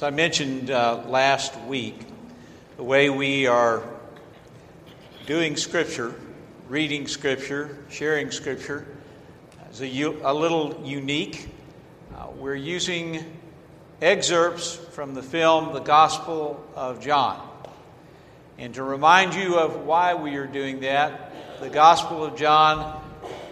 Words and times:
As 0.00 0.04
I 0.04 0.08
mentioned 0.12 0.70
uh, 0.70 1.02
last 1.08 1.60
week, 1.64 2.06
the 2.78 2.82
way 2.82 3.10
we 3.10 3.46
are 3.46 3.82
doing 5.26 5.56
Scripture, 5.56 6.14
reading 6.70 7.06
Scripture, 7.06 7.76
sharing 7.90 8.30
Scripture, 8.30 8.86
is 9.70 9.82
a, 9.82 10.04
a 10.22 10.32
little 10.32 10.80
unique. 10.82 11.50
Uh, 12.16 12.28
we're 12.34 12.54
using 12.54 13.22
excerpts 14.00 14.74
from 14.74 15.12
the 15.12 15.22
film 15.22 15.74
The 15.74 15.80
Gospel 15.80 16.66
of 16.74 17.02
John. 17.02 17.46
And 18.56 18.72
to 18.76 18.82
remind 18.82 19.34
you 19.34 19.58
of 19.58 19.84
why 19.84 20.14
we 20.14 20.36
are 20.36 20.46
doing 20.46 20.80
that, 20.80 21.60
the 21.60 21.68
Gospel 21.68 22.24
of 22.24 22.38
John 22.38 23.02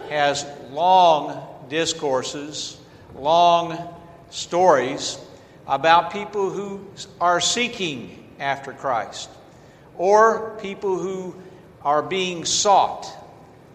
has 0.09 0.47
long 0.71 1.47
discourses, 1.69 2.79
long 3.13 3.77
stories 4.31 5.19
about 5.69 6.11
people 6.11 6.49
who 6.49 6.83
are 7.21 7.39
seeking 7.39 8.27
after 8.39 8.73
Christ 8.73 9.29
or 9.97 10.57
people 10.61 10.97
who 10.97 11.35
are 11.83 12.01
being 12.01 12.43
sought, 12.43 13.07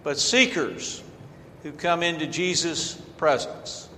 but 0.02 0.18
seekers 0.18 1.02
who 1.62 1.70
come 1.70 2.02
into 2.02 2.26
Jesus' 2.26 2.94
presence. 3.16 3.88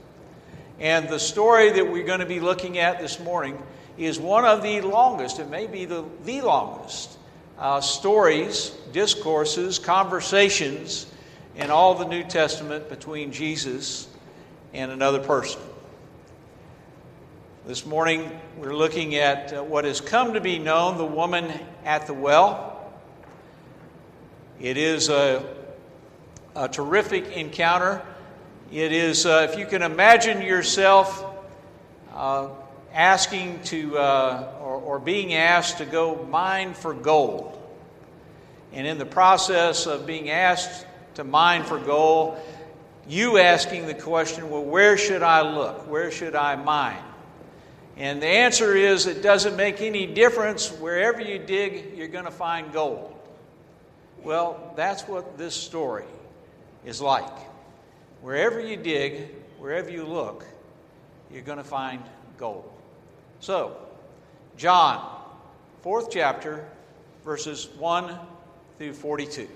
And 0.78 1.09
the 1.09 1.18
story 1.18 1.73
that 1.73 1.90
we're 1.90 2.04
going 2.04 2.20
to 2.20 2.27
be 2.27 2.38
looking 2.38 2.77
at 2.78 3.01
this 3.01 3.18
morning 3.18 3.60
is 3.96 4.20
one 4.20 4.45
of 4.45 4.62
the 4.62 4.82
longest, 4.82 5.38
it 5.38 5.48
may 5.48 5.66
be 5.66 5.87
the, 5.87 6.04
the 6.24 6.42
longest, 6.42 7.16
uh, 7.59 7.80
stories, 7.80 8.76
discourses, 8.92 9.78
conversations 9.78 11.06
in 11.56 11.70
all 11.70 11.95
the 11.95 12.04
New 12.04 12.23
Testament 12.23 12.90
between 12.90 13.32
Jesus 13.32 14.06
and 14.74 14.92
another 14.92 15.20
person. 15.20 15.62
This 17.66 17.84
morning, 17.84 18.30
we're 18.59 18.76
looking 18.76 19.16
at 19.16 19.52
uh, 19.52 19.60
what 19.60 19.86
has 19.86 20.00
come 20.00 20.34
to 20.34 20.40
be 20.40 20.60
known 20.60 20.98
the 20.98 21.04
woman 21.04 21.52
at 21.84 22.06
the 22.06 22.14
well. 22.14 22.92
It 24.60 24.76
is 24.76 25.08
a, 25.08 25.45
a 26.54 26.68
terrific 26.68 27.32
encounter. 27.32 28.06
It 28.70 28.92
is, 28.92 29.26
uh, 29.26 29.48
if 29.50 29.58
you 29.58 29.66
can 29.66 29.82
imagine 29.82 30.42
yourself 30.42 31.26
uh, 32.14 32.50
asking 32.95 33.60
to, 33.64 33.98
uh, 33.98 34.52
or, 34.60 34.76
or 34.76 34.98
being 35.01 35.34
asked 35.34 35.78
to 35.78 35.86
go 35.86 36.24
mine 36.30 36.73
for 36.73 36.95
gold. 36.95 37.60
And 38.73 38.86
in 38.86 38.96
the 38.96 39.06
process 39.06 39.86
of 39.86 40.06
being 40.06 40.30
asked 40.30 40.86
to 41.14 41.24
mine 41.24 41.64
for 41.64 41.80
gold, 41.80 42.38
you 43.08 43.38
asking 43.38 43.88
the 43.88 43.95
question, 43.95 44.51
well, 44.51 44.62
where 44.62 44.96
should 44.96 45.24
I 45.24 45.40
look? 45.40 45.90
Where 45.90 46.12
should 46.12 46.36
I 46.36 46.54
mine? 46.54 47.02
And 47.96 48.20
the 48.20 48.26
answer 48.26 48.76
is 48.76 49.06
it 49.06 49.22
doesn't 49.22 49.56
make 49.56 49.80
any 49.80 50.06
difference. 50.06 50.70
Wherever 50.70 51.20
you 51.20 51.38
dig, 51.38 51.96
you're 51.96 52.08
going 52.08 52.26
to 52.26 52.30
find 52.30 52.72
gold. 52.72 53.14
Well, 54.22 54.72
that's 54.76 55.08
what 55.08 55.38
this 55.38 55.54
story 55.54 56.04
is 56.84 57.00
like. 57.00 57.32
Wherever 58.20 58.60
you 58.60 58.76
dig, 58.76 59.30
wherever 59.58 59.90
you 59.90 60.04
look, 60.04 60.44
you're 61.32 61.42
going 61.42 61.58
to 61.58 61.64
find 61.64 62.02
gold. 62.36 62.70
So, 63.40 63.76
John, 64.56 65.22
fourth 65.82 66.10
chapter, 66.10 66.66
verses 67.24 67.69
1 67.78 68.19
through 68.78 68.92
42. 68.92 69.48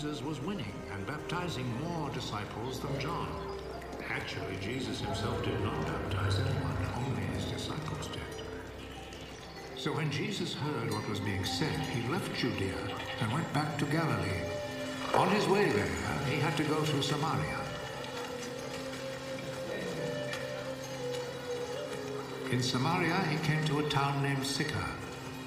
Jesus 0.00 0.22
was 0.22 0.40
winning 0.40 0.72
and 0.94 1.06
baptizing 1.06 1.66
more 1.82 2.08
disciples 2.08 2.80
than 2.80 2.98
John. 2.98 3.28
Actually, 4.08 4.56
Jesus 4.58 4.98
himself 4.98 5.44
did 5.44 5.60
not 5.60 5.78
baptize 5.84 6.38
anyone, 6.38 6.74
only 6.96 7.20
his 7.34 7.44
disciples 7.44 8.06
did. 8.06 8.46
So 9.76 9.92
when 9.92 10.10
Jesus 10.10 10.54
heard 10.54 10.90
what 10.90 11.06
was 11.06 11.20
being 11.20 11.44
said, 11.44 11.78
he 11.80 12.10
left 12.10 12.34
Judea 12.34 12.78
and 13.20 13.30
went 13.30 13.52
back 13.52 13.76
to 13.76 13.84
Galilee. 13.84 14.40
On 15.16 15.28
his 15.28 15.46
way 15.46 15.68
there, 15.68 16.18
he 16.30 16.40
had 16.40 16.56
to 16.56 16.64
go 16.64 16.82
through 16.82 17.02
Samaria. 17.02 17.60
In 22.50 22.62
Samaria, 22.62 23.18
he 23.24 23.36
came 23.46 23.62
to 23.66 23.80
a 23.80 23.88
town 23.90 24.22
named 24.22 24.46
Sychar 24.46 24.88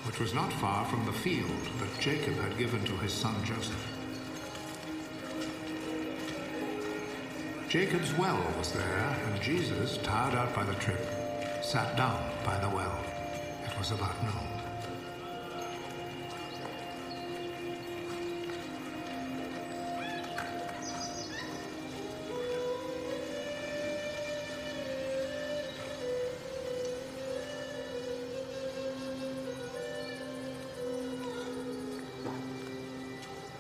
which 0.06 0.20
was 0.20 0.34
not 0.34 0.54
far 0.54 0.86
from 0.86 1.04
the 1.06 1.14
field 1.14 1.50
that 1.80 2.00
Jacob 2.00 2.36
had 2.36 2.56
given 2.58 2.84
to 2.84 2.92
his 2.98 3.14
son 3.14 3.34
Joseph. 3.46 4.03
Jacob's 7.74 8.14
well 8.20 8.38
was 8.56 8.72
there, 8.72 9.18
and 9.26 9.42
Jesus, 9.42 9.98
tired 10.04 10.36
out 10.36 10.54
by 10.54 10.64
the 10.64 10.76
trip, 10.76 11.04
sat 11.64 11.98
down 11.98 12.24
by 12.46 12.56
the 12.60 12.70
well. 12.70 13.00
It 13.66 13.76
was 13.80 13.90
about 13.90 14.14
noon. 14.24 14.54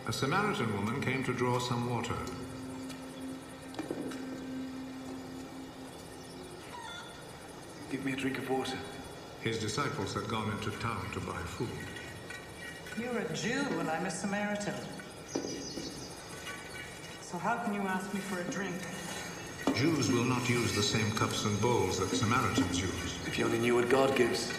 a 0.05 0.13
Samaritan 0.13 0.71
woman 0.75 1.01
came 1.01 1.23
to 1.23 1.33
draw 1.33 1.57
some 1.57 1.89
water. 1.89 2.13
Give 8.03 8.11
me 8.11 8.19
a 8.19 8.21
drink 8.21 8.37
of 8.37 8.49
water. 8.49 8.77
His 9.43 9.59
disciples 9.59 10.13
had 10.13 10.27
gone 10.27 10.51
into 10.51 10.71
town 10.81 11.05
to 11.13 11.21
buy 11.21 11.37
food. 11.37 11.69
You're 12.99 13.17
a 13.17 13.33
Jew 13.33 13.65
and 13.79 13.89
I'm 13.89 14.05
a 14.05 14.11
Samaritan. 14.11 14.73
So 17.21 17.37
how 17.37 17.59
can 17.63 17.73
you 17.73 17.79
ask 17.79 18.13
me 18.13 18.19
for 18.19 18.41
a 18.41 18.43
drink? 18.51 18.75
Jews 19.73 20.11
will 20.11 20.25
not 20.25 20.49
use 20.49 20.75
the 20.75 20.83
same 20.83 21.09
cups 21.11 21.45
and 21.45 21.61
bowls 21.61 21.97
that 21.99 22.13
Samaritans 22.13 22.77
use. 22.77 23.19
If 23.25 23.39
you 23.39 23.45
only 23.45 23.59
knew 23.59 23.75
what 23.75 23.87
God 23.87 24.17
gives, 24.17 24.51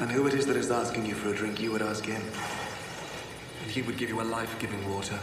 and 0.00 0.10
who 0.10 0.26
it 0.26 0.34
is 0.34 0.44
that 0.46 0.56
is 0.56 0.72
asking 0.72 1.06
you 1.06 1.14
for 1.14 1.28
a 1.28 1.36
drink, 1.36 1.60
you 1.60 1.70
would 1.70 1.82
ask 1.82 2.04
him 2.04 2.20
and 3.62 3.70
he 3.70 3.82
would 3.82 3.96
give 3.96 4.08
you 4.08 4.20
a 4.20 4.24
life-giving 4.24 4.92
water. 4.92 5.20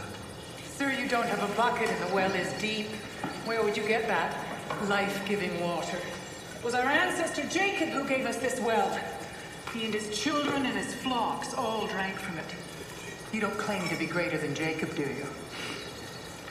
Sir, 0.64 0.90
you 0.92 1.06
don't 1.10 1.26
have 1.26 1.42
a 1.42 1.54
bucket 1.56 1.90
and 1.90 2.08
the 2.08 2.14
well 2.14 2.32
is 2.32 2.50
deep. 2.54 2.86
Where 3.44 3.62
would 3.62 3.76
you 3.76 3.86
get 3.86 4.08
that 4.08 4.34
life-giving 4.88 5.60
water? 5.60 5.98
Was 6.64 6.74
our 6.74 6.86
ancestor 6.86 7.46
Jacob 7.48 7.90
who 7.90 8.08
gave 8.08 8.24
us 8.24 8.38
this 8.38 8.58
well. 8.58 8.98
He 9.74 9.84
and 9.84 9.92
his 9.92 10.18
children 10.18 10.64
and 10.64 10.74
his 10.74 10.94
flocks 10.94 11.52
all 11.52 11.86
drank 11.86 12.16
from 12.16 12.38
it. 12.38 12.46
You 13.34 13.42
don't 13.42 13.58
claim 13.58 13.86
to 13.90 13.96
be 13.96 14.06
greater 14.06 14.38
than 14.38 14.54
Jacob, 14.54 14.96
do 14.96 15.02
you? 15.02 15.26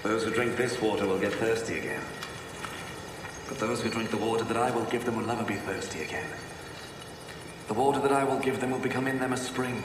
Those 0.03 0.23
who 0.23 0.29
drink 0.29 0.55
this 0.55 0.79
water 0.79 1.07
will 1.07 1.17
get 1.17 1.33
thirsty 1.33 1.79
again. 1.79 2.03
But 3.47 3.57
those 3.57 3.81
who 3.81 3.89
drink 3.89 4.11
the 4.11 4.17
water 4.17 4.43
that 4.43 4.57
I 4.57 4.69
will 4.69 4.85
give 4.85 5.03
them 5.03 5.15
will 5.15 5.25
never 5.25 5.43
be 5.43 5.55
thirsty 5.55 6.03
again. 6.03 6.27
The 7.67 7.73
water 7.73 7.99
that 7.99 8.11
I 8.11 8.23
will 8.23 8.39
give 8.39 8.59
them 8.59 8.69
will 8.69 8.79
become 8.79 9.07
in 9.07 9.17
them 9.17 9.33
a 9.33 9.37
spring 9.37 9.83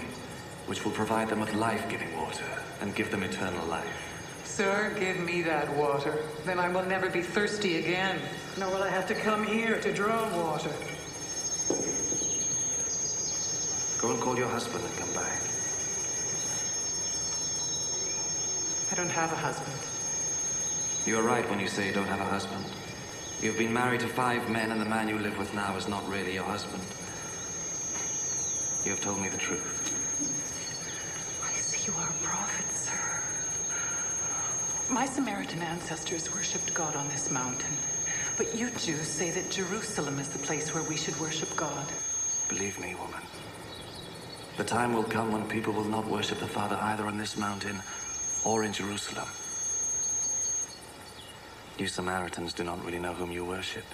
which 0.66 0.84
will 0.84 0.92
provide 0.92 1.30
them 1.30 1.40
with 1.40 1.54
life-giving 1.54 2.14
water 2.18 2.44
and 2.82 2.94
give 2.94 3.10
them 3.10 3.22
eternal 3.22 3.64
life. 3.66 4.07
Sir, 4.58 4.92
give 4.98 5.20
me 5.20 5.42
that 5.42 5.72
water. 5.76 6.18
Then 6.44 6.58
I 6.58 6.68
will 6.68 6.82
never 6.84 7.08
be 7.08 7.22
thirsty 7.22 7.76
again, 7.78 8.18
nor 8.58 8.68
will 8.70 8.82
I 8.82 8.88
have 8.88 9.06
to 9.06 9.14
come 9.14 9.46
here 9.46 9.78
to 9.78 9.94
draw 9.94 10.28
water. 10.36 10.72
Go 14.00 14.10
and 14.10 14.20
call 14.20 14.36
your 14.36 14.48
husband 14.48 14.82
and 14.84 14.96
come 14.96 15.12
back. 15.14 15.40
I 18.90 18.96
don't 18.96 19.10
have 19.10 19.30
a 19.30 19.36
husband. 19.36 19.78
You 21.06 21.20
are 21.20 21.22
right 21.22 21.48
when 21.48 21.60
you 21.60 21.68
say 21.68 21.86
you 21.86 21.92
don't 21.92 22.08
have 22.08 22.20
a 22.20 22.24
husband. 22.24 22.64
You've 23.40 23.58
been 23.58 23.72
married 23.72 24.00
to 24.00 24.08
five 24.08 24.50
men, 24.50 24.72
and 24.72 24.80
the 24.80 24.86
man 24.86 25.08
you 25.08 25.20
live 25.20 25.38
with 25.38 25.54
now 25.54 25.76
is 25.76 25.86
not 25.86 26.02
really 26.08 26.34
your 26.34 26.42
husband. 26.42 26.82
You 28.84 28.90
have 28.90 29.00
told 29.02 29.20
me 29.20 29.28
the 29.28 29.38
truth. 29.38 29.94
I 31.46 31.52
see 31.52 31.92
you 31.92 31.96
are 31.96 32.08
a 32.08 32.12
prophet, 32.26 32.64
sir. 32.66 32.67
My 34.90 35.04
Samaritan 35.04 35.60
ancestors 35.60 36.34
worshipped 36.34 36.72
God 36.72 36.96
on 36.96 37.06
this 37.08 37.30
mountain. 37.30 37.76
But 38.38 38.54
you 38.54 38.70
Jews 38.70 39.06
say 39.06 39.30
that 39.30 39.50
Jerusalem 39.50 40.18
is 40.18 40.28
the 40.28 40.38
place 40.38 40.72
where 40.72 40.82
we 40.84 40.96
should 40.96 41.18
worship 41.20 41.54
God. 41.56 41.86
Believe 42.48 42.80
me, 42.80 42.94
woman. 42.94 43.20
The 44.56 44.64
time 44.64 44.94
will 44.94 45.04
come 45.04 45.30
when 45.30 45.46
people 45.46 45.74
will 45.74 45.84
not 45.84 46.06
worship 46.06 46.40
the 46.40 46.46
Father 46.46 46.78
either 46.80 47.06
on 47.06 47.18
this 47.18 47.36
mountain 47.36 47.82
or 48.46 48.64
in 48.64 48.72
Jerusalem. 48.72 49.28
You 51.76 51.86
Samaritans 51.86 52.54
do 52.54 52.64
not 52.64 52.82
really 52.82 52.98
know 52.98 53.12
whom 53.12 53.30
you 53.30 53.44
worship. 53.44 53.84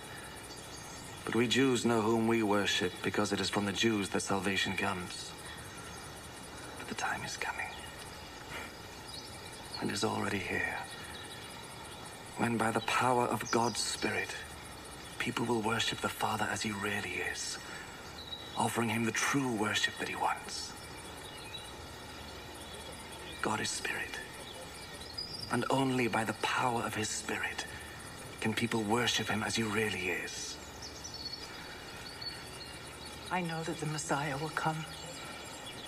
But 1.24 1.34
we 1.34 1.48
Jews 1.48 1.84
know 1.84 2.02
whom 2.02 2.28
we 2.28 2.44
worship 2.44 2.92
because 3.02 3.32
it 3.32 3.40
is 3.40 3.50
from 3.50 3.64
the 3.64 3.72
Jews 3.72 4.10
that 4.10 4.20
salvation 4.20 4.76
comes. 4.76 5.32
But 6.78 6.86
the 6.86 6.94
time 6.94 7.24
is 7.24 7.36
coming. 7.36 7.63
And 9.84 9.92
is 9.92 10.02
already 10.02 10.38
here. 10.38 10.78
When 12.38 12.56
by 12.56 12.70
the 12.70 12.80
power 12.80 13.26
of 13.26 13.50
God's 13.50 13.80
Spirit, 13.80 14.30
people 15.18 15.44
will 15.44 15.60
worship 15.60 16.00
the 16.00 16.08
Father 16.08 16.48
as 16.50 16.62
he 16.62 16.72
really 16.72 17.16
is, 17.30 17.58
offering 18.56 18.88
him 18.88 19.04
the 19.04 19.12
true 19.12 19.52
worship 19.52 19.92
that 19.98 20.08
he 20.08 20.16
wants. 20.16 20.72
God 23.42 23.60
is 23.60 23.68
Spirit. 23.68 24.18
And 25.52 25.66
only 25.68 26.08
by 26.08 26.24
the 26.24 26.32
power 26.40 26.80
of 26.80 26.94
his 26.94 27.10
Spirit 27.10 27.66
can 28.40 28.54
people 28.54 28.80
worship 28.84 29.28
him 29.28 29.42
as 29.42 29.54
he 29.54 29.64
really 29.64 30.08
is. 30.08 30.56
I 33.30 33.42
know 33.42 33.62
that 33.64 33.78
the 33.80 33.86
Messiah 33.86 34.38
will 34.38 34.48
come. 34.48 34.86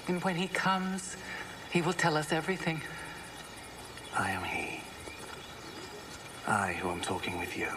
And 0.06 0.22
when 0.22 0.36
he 0.36 0.48
comes, 0.48 1.16
he 1.70 1.80
will 1.80 1.94
tell 1.94 2.18
us 2.18 2.30
everything. 2.30 2.82
I 4.16 4.30
am 4.30 4.44
he. 4.44 4.80
I 6.46 6.72
who 6.72 6.90
am 6.90 7.00
talking 7.00 7.38
with 7.38 7.56
you. 7.56 7.68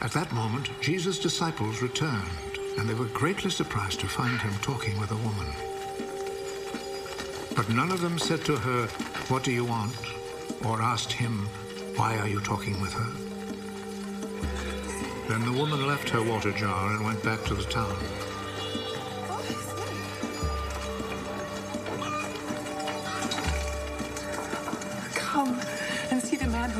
At 0.00 0.12
that 0.12 0.32
moment, 0.32 0.70
Jesus' 0.80 1.18
disciples 1.18 1.82
returned, 1.82 2.58
and 2.78 2.88
they 2.88 2.94
were 2.94 3.06
greatly 3.06 3.50
surprised 3.50 4.00
to 4.00 4.06
find 4.06 4.40
him 4.40 4.54
talking 4.62 4.98
with 4.98 5.10
a 5.10 5.16
woman. 5.16 5.52
But 7.54 7.68
none 7.68 7.90
of 7.90 8.00
them 8.00 8.18
said 8.18 8.44
to 8.46 8.56
her, 8.56 8.86
What 9.28 9.44
do 9.44 9.52
you 9.52 9.64
want? 9.64 9.96
or 10.64 10.80
asked 10.80 11.12
him, 11.12 11.46
Why 11.96 12.16
are 12.18 12.28
you 12.28 12.40
talking 12.40 12.80
with 12.80 12.92
her? 12.94 13.12
Then 15.28 15.44
the 15.44 15.52
woman 15.52 15.86
left 15.86 16.08
her 16.10 16.22
water 16.22 16.52
jar 16.52 16.90
and 16.92 17.04
went 17.04 17.22
back 17.22 17.44
to 17.44 17.54
the 17.54 17.64
town. 17.64 17.96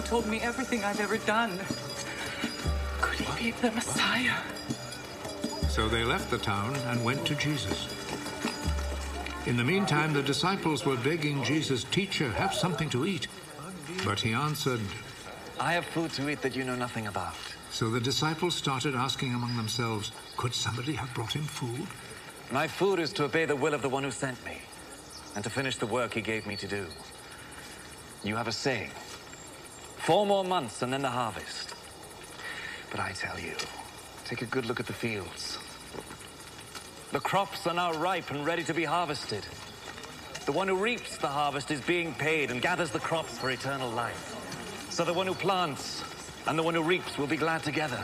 Told 0.09 0.27
me 0.27 0.41
everything 0.41 0.83
I've 0.85 1.01
ever 1.01 1.19
done. 1.19 1.59
Could 3.03 3.21
he 3.21 3.51
be 3.51 3.57
the 3.61 3.71
Messiah? 3.73 4.39
So 5.69 5.87
they 5.87 6.03
left 6.03 6.31
the 6.31 6.39
town 6.39 6.75
and 6.87 7.05
went 7.05 7.27
to 7.27 7.35
Jesus. 7.35 7.87
In 9.45 9.59
the 9.59 9.65
meantime, 9.65 10.15
the 10.15 10.23
disciples 10.23 10.87
were 10.87 10.97
begging 10.97 11.45
Jesus, 11.45 11.85
Teacher, 11.85 12.31
have 12.31 12.55
something 12.55 12.89
to 12.89 13.05
eat. 13.05 13.29
But 14.03 14.19
he 14.19 14.33
answered, 14.33 14.81
I 15.61 15.75
have 15.75 15.85
food 15.85 16.11
to 16.13 16.27
eat 16.31 16.41
that 16.41 16.57
you 16.57 16.65
know 16.65 16.75
nothing 16.75 17.07
about. 17.07 17.35
So 17.71 17.91
the 17.91 18.01
disciples 18.01 18.55
started 18.55 18.95
asking 18.95 19.35
among 19.35 19.59
themselves, 19.59 20.13
Could 20.39 20.55
somebody 20.55 20.95
have 20.95 21.13
brought 21.13 21.35
him 21.35 21.43
food? 21.43 21.87
My 22.51 22.67
food 22.67 22.99
is 22.99 23.13
to 23.13 23.25
obey 23.25 23.45
the 23.45 23.57
will 23.57 23.75
of 23.75 23.83
the 23.83 23.91
one 23.91 24.05
who 24.05 24.11
sent 24.11 24.43
me, 24.47 24.63
and 25.35 25.45
to 25.45 25.51
finish 25.51 25.77
the 25.77 25.87
work 25.87 26.15
he 26.15 26.23
gave 26.23 26.47
me 26.47 26.57
to 26.57 26.67
do. 26.67 26.87
You 28.25 28.37
have 28.37 28.49
a 28.49 28.53
saying 28.53 28.91
four 29.99 30.27
more 30.27 30.45
months 30.45 30.83
and 30.83 30.93
then 30.93 31.03
the 31.03 31.11
harvest. 31.11 31.75
But 32.91 33.01
I 33.01 33.13
tell 33.13 33.39
you, 33.39 33.55
take 34.25 34.43
a 34.43 34.47
good 34.47 34.67
look 34.67 34.81
at 34.81 34.87
the 34.87 34.93
fields. 34.93 35.59
The 37.13 37.21
crops 37.21 37.67
are 37.67 37.75
now 37.75 37.93
ripe 37.95 38.31
and 38.31 38.45
ready 38.45 38.63
to 38.65 38.75
be 38.75 38.85
harvested. 38.85 39.47
The 40.47 40.53
one 40.53 40.69
who 40.69 40.77
reaps 40.77 41.19
the 41.19 41.29
harvest 41.29 41.71
is 41.71 41.81
being 41.81 42.15
paid 42.15 42.51
and 42.51 42.63
gathers 42.63 42.91
the 42.91 42.99
crops 42.99 43.37
for 43.37 43.51
eternal 43.51 43.91
life. 43.91 44.35
So 44.91 45.05
the 45.05 45.13
one 45.13 45.27
who 45.27 45.35
plants 45.35 46.03
and 46.47 46.59
the 46.59 46.63
one 46.63 46.75
who 46.75 46.83
reaps 46.83 47.19
will 47.19 47.27
be 47.27 47.37
glad 47.37 47.63
together. 47.63 48.03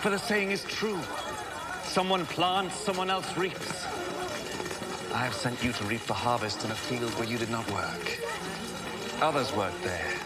For 0.00 0.10
the 0.10 0.18
saying 0.18 0.52
is 0.52 0.62
true. 0.64 1.00
Someone 1.84 2.26
plants, 2.26 2.76
someone 2.76 3.10
else 3.10 3.36
reaps. 3.36 3.84
I 5.12 5.24
have 5.24 5.34
sent 5.34 5.62
you 5.64 5.72
to 5.72 5.84
reap 5.84 6.02
the 6.06 6.14
harvest 6.14 6.64
in 6.64 6.70
a 6.70 6.74
field 6.74 7.10
where 7.14 7.26
you 7.26 7.36
did 7.38 7.50
not 7.50 7.68
work. 7.72 8.18
Others 9.20 9.52
worked 9.52 9.82
there. 9.82 10.19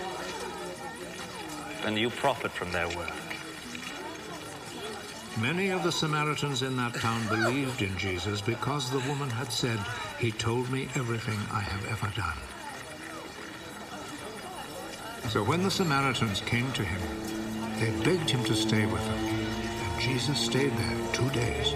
And 1.85 1.99
you 1.99 2.11
profit 2.11 2.51
from 2.51 2.73
their 2.73 2.89
work. 2.89 3.13
Many 5.41 5.71
of 5.71 5.83
the 5.83 5.91
Samaritans 5.91 6.63
in 6.63 6.77
that 6.77 6.95
town 6.95 7.27
believed 7.27 7.83
in 7.83 7.97
Jesus 7.99 8.41
because 8.41 8.91
the 8.91 9.01
woman 9.01 9.29
had 9.29 9.51
said, 9.51 9.79
He 10.19 10.31
told 10.31 10.71
me 10.71 10.89
everything 10.95 11.39
I 11.53 11.61
have 11.61 11.85
ever 11.91 12.13
done. 12.17 12.39
So 15.31 15.43
when 15.43 15.63
the 15.63 15.71
Samaritans 15.71 16.41
came 16.43 16.71
to 16.73 16.85
him, 16.85 17.01
they 17.81 17.91
begged 18.05 18.31
him 18.31 18.45
to 18.45 18.55
stay 18.55 18.87
with 18.87 19.05
them. 19.05 19.25
And 19.25 20.01
Jesus 20.01 20.39
stayed 20.39 20.73
there 20.73 21.13
two 21.13 21.29
days. 21.31 21.75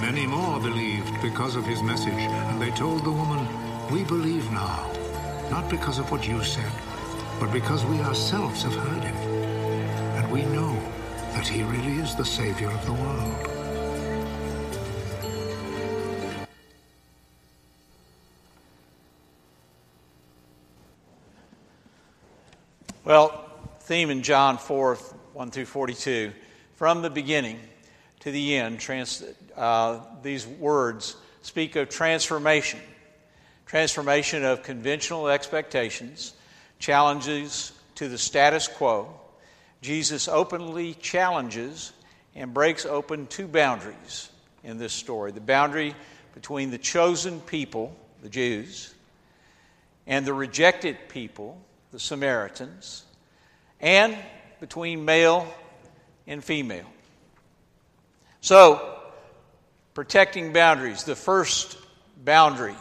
Many 0.00 0.26
more 0.26 0.60
believed 0.60 1.20
because 1.20 1.56
of 1.56 1.66
his 1.66 1.82
message, 1.82 2.12
and 2.12 2.62
they 2.62 2.70
told 2.70 3.04
the 3.04 3.10
woman, 3.10 3.46
We 3.90 4.04
believe 4.04 4.50
now, 4.52 4.90
not 5.50 5.68
because 5.68 5.98
of 5.98 6.10
what 6.12 6.26
you 6.28 6.42
said, 6.44 6.70
but 7.42 7.52
because 7.52 7.84
we 7.86 7.98
ourselves 8.02 8.62
have 8.62 8.72
heard 8.72 9.02
him. 9.02 9.16
And 9.16 10.30
we 10.30 10.44
know 10.44 10.72
that 11.32 11.48
he 11.48 11.64
really 11.64 11.94
is 11.94 12.14
the 12.14 12.24
Savior 12.24 12.70
of 12.70 12.86
the 12.86 12.92
world. 12.92 13.48
Well, 23.04 23.50
theme 23.80 24.10
in 24.10 24.22
John 24.22 24.56
4 24.56 24.94
1 24.94 25.50
through 25.50 25.64
42. 25.64 26.30
From 26.76 27.02
the 27.02 27.10
beginning 27.10 27.58
to 28.20 28.30
the 28.30 28.56
end, 28.56 28.78
trans, 28.78 29.24
uh, 29.56 29.98
these 30.22 30.46
words 30.46 31.16
speak 31.40 31.74
of 31.74 31.88
transformation 31.88 32.78
transformation 33.66 34.44
of 34.44 34.62
conventional 34.62 35.28
expectations, 35.28 36.34
challenges 36.82 37.70
to 37.94 38.08
the 38.08 38.18
status 38.18 38.66
quo. 38.66 39.08
Jesus 39.82 40.26
openly 40.26 40.94
challenges 40.94 41.92
and 42.34 42.52
breaks 42.52 42.84
open 42.84 43.28
two 43.28 43.46
boundaries 43.46 44.28
in 44.64 44.78
this 44.78 44.92
story 44.92 45.30
the 45.30 45.40
boundary 45.40 45.94
between 46.34 46.70
the 46.72 46.78
chosen 46.78 47.40
people, 47.40 47.94
the 48.22 48.28
Jews, 48.28 48.92
and 50.08 50.26
the 50.26 50.34
rejected 50.34 50.96
people, 51.08 51.56
the 51.92 52.00
Samaritans, 52.00 53.04
and 53.80 54.18
between 54.58 55.04
male 55.04 55.46
and 56.26 56.42
female. 56.42 56.90
So, 58.40 58.98
protecting 59.94 60.52
boundaries, 60.52 61.04
the 61.04 61.14
first 61.14 61.78
boundary 62.24 62.76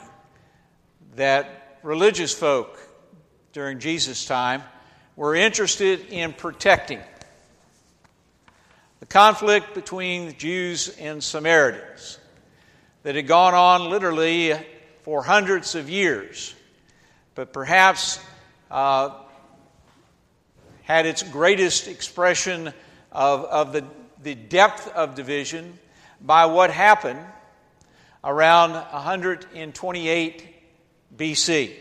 that 1.16 1.78
religious 1.84 2.34
folk 2.34 2.80
during 3.54 3.80
Jesus' 3.80 4.26
time 4.26 4.64
were 5.16 5.36
interested 5.36 6.08
in 6.10 6.34
protecting. 6.34 7.00
The 9.00 9.06
conflict 9.06 9.74
between 9.74 10.38
Jews 10.38 10.96
and 11.00 11.24
Samaritans 11.24 12.20
that 13.04 13.16
had 13.16 13.28
gone 13.28 13.54
on 13.54 13.90
literally 13.90 14.54
for 15.02 15.24
hundreds 15.24 15.76
of 15.76 15.90
years, 15.90 16.54
but 17.36 17.52
perhaps 17.52 18.20
uh, 18.70 19.12
had 20.84 21.06
its 21.06 21.24
greatest 21.24 21.88
expression 21.88 22.74
of, 23.12 23.46
of 23.46 23.74
the, 23.74 23.84
the 24.22 24.36
depth 24.36 24.88
of 24.90 25.16
division 25.16 25.78
by 26.22 26.46
what 26.46 26.70
happened 26.70 27.20
around 28.24 28.74
128 28.74 30.56
BC. 31.18 31.76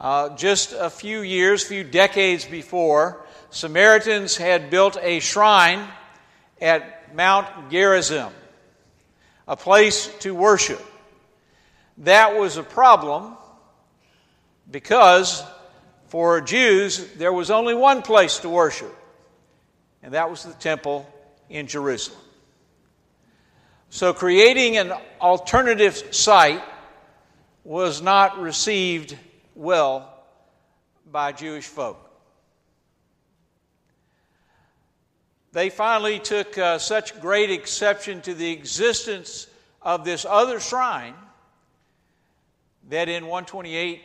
Uh, 0.00 0.34
just 0.34 0.72
a 0.72 0.88
few 0.88 1.20
years, 1.20 1.62
few 1.62 1.84
decades 1.84 2.46
before, 2.46 3.22
Samaritans 3.50 4.34
had 4.34 4.70
built 4.70 4.96
a 5.02 5.20
shrine 5.20 5.86
at 6.58 7.14
Mount 7.14 7.70
Gerizim, 7.70 8.32
a 9.46 9.56
place 9.56 10.06
to 10.20 10.34
worship. 10.34 10.80
That 11.98 12.38
was 12.38 12.56
a 12.56 12.62
problem 12.62 13.36
because 14.70 15.44
for 16.06 16.40
Jews 16.40 17.06
there 17.16 17.32
was 17.32 17.50
only 17.50 17.74
one 17.74 18.00
place 18.00 18.38
to 18.38 18.48
worship, 18.48 18.96
and 20.02 20.14
that 20.14 20.30
was 20.30 20.44
the 20.44 20.54
temple 20.54 21.06
in 21.50 21.66
Jerusalem. 21.66 22.22
So 23.90 24.14
creating 24.14 24.78
an 24.78 24.94
alternative 25.20 26.14
site 26.14 26.62
was 27.64 28.00
not 28.00 28.40
received 28.40 29.18
well 29.54 30.14
by 31.10 31.32
Jewish 31.32 31.66
folk. 31.66 32.10
They 35.52 35.68
finally 35.68 36.20
took 36.20 36.56
uh, 36.56 36.78
such 36.78 37.20
great 37.20 37.50
exception 37.50 38.20
to 38.22 38.34
the 38.34 38.50
existence 38.52 39.48
of 39.82 40.04
this 40.04 40.24
other 40.24 40.60
shrine 40.60 41.14
that 42.88 43.08
in 43.08 43.24
128 43.24 44.02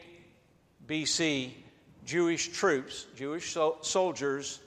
BC 0.88 1.52
Jewish 2.06 2.50
troops, 2.50 3.06
Jewish 3.16 3.54
so- 3.54 3.78
soldiers, 3.82 4.60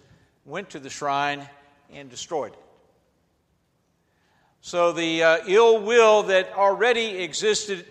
went 0.45 0.71
to 0.71 0.79
the 0.79 0.91
shrine 0.91 1.49
and 1.93 2.11
destroyed 2.11 2.53
it. 2.53 2.59
So 4.61 4.93
the 4.93 5.23
uh, 5.23 5.39
ill 5.47 5.81
will 5.83 6.25
that 6.25 6.53
already 6.53 7.23
existed 7.23 7.87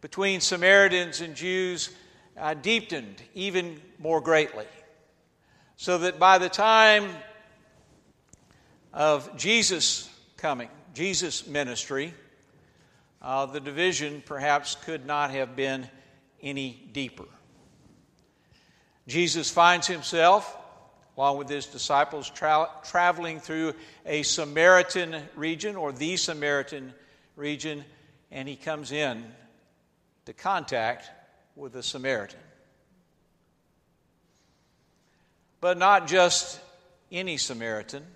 between 0.00 0.40
Samaritans 0.40 1.20
and 1.20 1.34
Jews 1.34 1.90
uh, 2.38 2.54
deepened 2.54 3.22
even 3.34 3.80
more 3.98 4.20
greatly. 4.20 4.66
So 5.76 5.98
that 5.98 6.18
by 6.18 6.38
the 6.38 6.48
time 6.48 7.10
of 8.92 9.36
Jesus 9.36 10.08
coming, 10.36 10.68
Jesus' 10.94 11.46
ministry, 11.46 12.14
uh, 13.20 13.46
the 13.46 13.60
division 13.60 14.22
perhaps 14.24 14.76
could 14.84 15.06
not 15.06 15.30
have 15.30 15.56
been 15.56 15.88
any 16.42 16.88
deeper. 16.92 17.26
Jesus 19.06 19.50
finds 19.50 19.86
himself, 19.86 20.56
along 21.16 21.38
with 21.38 21.48
his 21.48 21.66
disciples, 21.66 22.30
tra- 22.30 22.70
traveling 22.84 23.40
through 23.40 23.74
a 24.04 24.22
Samaritan 24.22 25.16
region 25.34 25.76
or 25.76 25.92
the 25.92 26.16
Samaritan 26.16 26.92
region, 27.36 27.84
and 28.30 28.48
he 28.48 28.56
comes 28.56 28.92
in 28.92 29.24
to 30.26 30.32
contact 30.32 31.10
with 31.58 31.74
a 31.74 31.82
Samaritan. 31.82 32.38
But 35.60 35.76
not 35.76 36.06
just 36.06 36.60
any 37.10 37.36
Samaritan, 37.36 38.06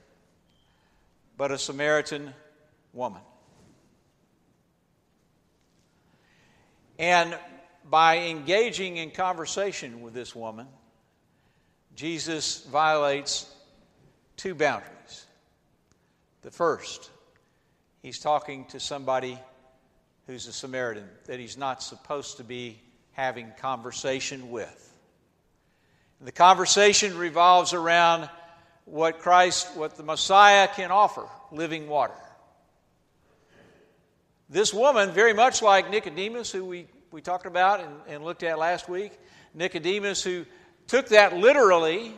but 1.37 1.51
a 1.51 1.59
Samaritan 1.59 2.33
woman. 2.93 3.21
And 7.01 7.37
by 7.91 8.19
engaging 8.19 8.97
in 8.97 9.11
conversation 9.11 10.03
with 10.03 10.15
this 10.15 10.37
woman, 10.37 10.69
Jesus 11.97 12.65
violates 12.71 13.53
two 14.37 14.55
boundaries. 14.55 15.27
The 16.43 16.53
first, 16.53 17.11
he's 18.03 18.21
talking 18.21 18.67
to 18.67 18.79
somebody 18.79 19.37
who's 20.29 20.47
a 20.47 20.53
Samaritan 20.53 21.09
that 21.27 21.41
he's 21.41 21.59
not 21.59 21.83
supposed 21.83 22.37
to 22.37 22.45
be 22.45 22.79
having 23.13 23.53
conversation 23.59 24.51
with. 24.51 24.93
And 26.19 26.29
the 26.29 26.33
conversation 26.33 27.17
revolves 27.17 27.73
around 27.73 28.29
what 28.85 29.21
Christ, 29.21 29.77
what 29.77 29.97
the 29.97 30.03
Messiah 30.03 30.69
can 30.69 30.91
offer 30.91 31.27
living 31.51 31.89
water. 31.89 32.15
This 34.49 34.75
woman, 34.75 35.13
very 35.13 35.33
much 35.33 35.63
like 35.63 35.91
Nicodemus, 35.91 36.53
who 36.53 36.65
we, 36.65 36.87
we 37.11 37.23
talked 37.23 37.47
about 37.47 37.81
and, 37.81 37.95
and 38.07 38.25
looked 38.25 38.43
at 38.43 38.59
last 38.59 38.89
week, 38.89 39.13
Nicodemus, 39.55 40.23
who 40.23 40.45
took 40.87 41.09
that 41.09 41.37
literally 41.37 42.13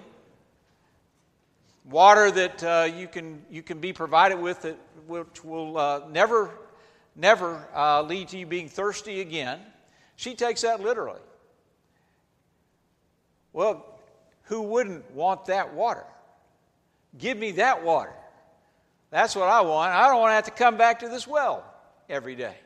water 1.85 2.31
that 2.31 2.65
uh, 2.65 2.89
you, 2.97 3.07
can, 3.07 3.45
you 3.51 3.63
can 3.63 3.79
be 3.79 3.93
provided 3.93 4.41
with 4.41 4.63
that 4.63 4.77
which 5.07 5.45
will 5.45 5.77
uh, 5.77 6.01
never, 6.11 6.51
never 7.15 7.69
uh, 7.75 8.03
lead 8.03 8.29
to 8.29 8.39
you 8.39 8.47
being 8.47 8.69
thirsty 8.69 9.21
again. 9.21 9.61
She 10.17 10.35
takes 10.35 10.63
that 10.63 10.81
literally. 10.81 11.21
Well, 13.53 13.85
who 14.45 14.63
wouldn't 14.63 15.11
want 15.13 15.47
that 15.47 15.75
water? 15.75 16.05
Give 17.19 17.39
me 17.39 17.53
that 17.53 17.85
water. 17.85 18.13
That's 19.11 19.37
what 19.37 19.49
I 19.49 19.61
want. 19.61 19.93
I 19.93 20.09
don't 20.09 20.21
want 20.21 20.31
to 20.31 20.35
have 20.35 20.45
to 20.47 20.51
come 20.51 20.77
back 20.77 21.01
to 21.01 21.09
this 21.09 21.27
well 21.27 21.65
every 22.09 22.35
day. 22.35 22.57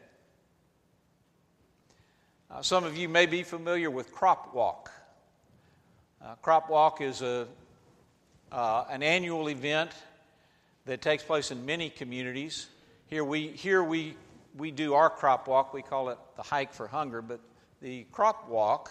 Uh, 2.51 2.63
some 2.63 2.85
of 2.85 2.97
you 2.97 3.09
may 3.09 3.27
be 3.27 3.43
familiar 3.43 3.91
with 3.91 4.13
Crop 4.13 4.55
Walk. 4.55 4.91
Uh, 6.25 6.35
crop 6.37 6.71
Walk 6.71 7.03
is 7.03 7.21
a, 7.21 7.47
uh, 8.51 8.85
an 8.91 9.03
annual 9.03 9.49
event 9.51 9.91
that 10.87 11.03
takes 11.03 11.23
place 11.23 11.51
in 11.51 11.67
many 11.67 11.91
communities. 11.91 12.67
Here 13.09 13.23
we, 13.23 13.49
here 13.49 13.85
we, 13.85 14.17
we 14.59 14.71
do 14.71 14.95
our 14.95 15.09
crop 15.09 15.49
walk. 15.49 15.73
We 15.73 15.83
call 15.83 16.11
it 16.11 16.19
the 16.37 16.43
Hike 16.43 16.73
for 16.73 16.87
Hunger. 16.87 17.23
But 17.23 17.41
the 17.81 18.05
crop 18.13 18.49
walk, 18.49 18.91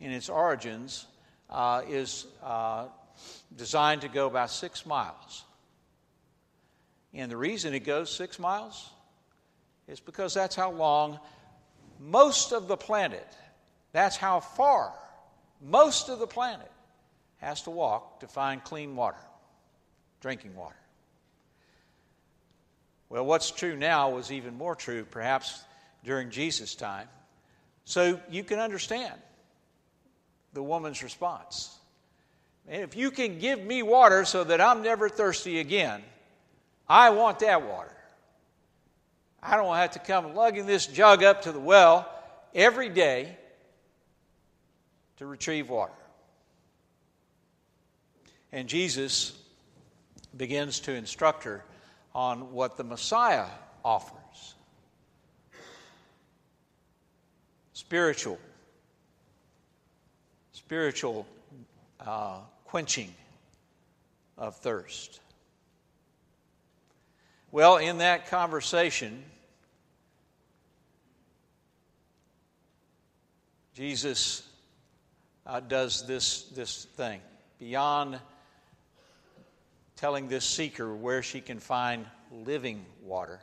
in 0.00 0.10
its 0.10 0.28
origins, 0.28 1.06
uh, 1.50 1.82
is 1.88 2.26
uh, 2.42 2.86
designed 3.56 4.00
to 4.00 4.08
go 4.08 4.26
about 4.26 4.50
six 4.50 4.86
miles. 4.86 5.44
And 7.12 7.30
the 7.30 7.36
reason 7.36 7.74
it 7.74 7.84
goes 7.84 8.10
six 8.10 8.38
miles 8.38 8.90
is 9.86 10.00
because 10.00 10.34
that's 10.34 10.56
how 10.56 10.72
long 10.72 11.20
most 12.00 12.52
of 12.52 12.66
the 12.66 12.76
planet, 12.76 13.26
that's 13.92 14.16
how 14.16 14.40
far 14.40 14.92
most 15.60 16.08
of 16.08 16.18
the 16.18 16.26
planet 16.26 16.70
has 17.36 17.62
to 17.62 17.70
walk 17.70 18.20
to 18.20 18.26
find 18.26 18.64
clean 18.64 18.96
water, 18.96 19.18
drinking 20.20 20.56
water. 20.56 20.74
Well, 23.14 23.24
what's 23.24 23.52
true 23.52 23.76
now 23.76 24.10
was 24.10 24.32
even 24.32 24.58
more 24.58 24.74
true, 24.74 25.04
perhaps, 25.08 25.62
during 26.02 26.30
Jesus' 26.30 26.74
time. 26.74 27.06
So 27.84 28.18
you 28.28 28.42
can 28.42 28.58
understand 28.58 29.14
the 30.52 30.64
woman's 30.64 31.00
response. 31.00 31.78
And 32.66 32.82
if 32.82 32.96
you 32.96 33.12
can 33.12 33.38
give 33.38 33.62
me 33.62 33.84
water 33.84 34.24
so 34.24 34.42
that 34.42 34.60
I'm 34.60 34.82
never 34.82 35.08
thirsty 35.08 35.60
again, 35.60 36.02
I 36.88 37.10
want 37.10 37.38
that 37.38 37.62
water. 37.62 37.94
I 39.40 39.54
don't 39.58 39.76
have 39.76 39.92
to 39.92 40.00
come 40.00 40.34
lugging 40.34 40.66
this 40.66 40.84
jug 40.84 41.22
up 41.22 41.42
to 41.42 41.52
the 41.52 41.60
well 41.60 42.12
every 42.52 42.88
day 42.88 43.38
to 45.18 45.26
retrieve 45.26 45.70
water. 45.70 45.92
And 48.50 48.66
Jesus 48.68 49.38
begins 50.36 50.80
to 50.80 50.92
instruct 50.92 51.44
her 51.44 51.62
on 52.14 52.52
what 52.52 52.76
the 52.76 52.84
Messiah 52.84 53.46
offers 53.84 54.54
spiritual, 57.74 58.38
spiritual 60.52 61.26
uh, 62.00 62.38
quenching 62.64 63.12
of 64.38 64.56
thirst. 64.56 65.20
Well, 67.52 67.76
in 67.76 67.98
that 67.98 68.28
conversation, 68.28 69.22
Jesus 73.74 74.48
uh, 75.46 75.60
does 75.60 76.06
this, 76.06 76.44
this 76.44 76.84
thing. 76.96 77.20
Beyond 77.58 78.18
telling 80.04 80.28
this 80.28 80.44
seeker 80.44 80.94
where 80.94 81.22
she 81.22 81.40
can 81.40 81.58
find 81.58 82.04
living 82.30 82.84
water, 83.02 83.40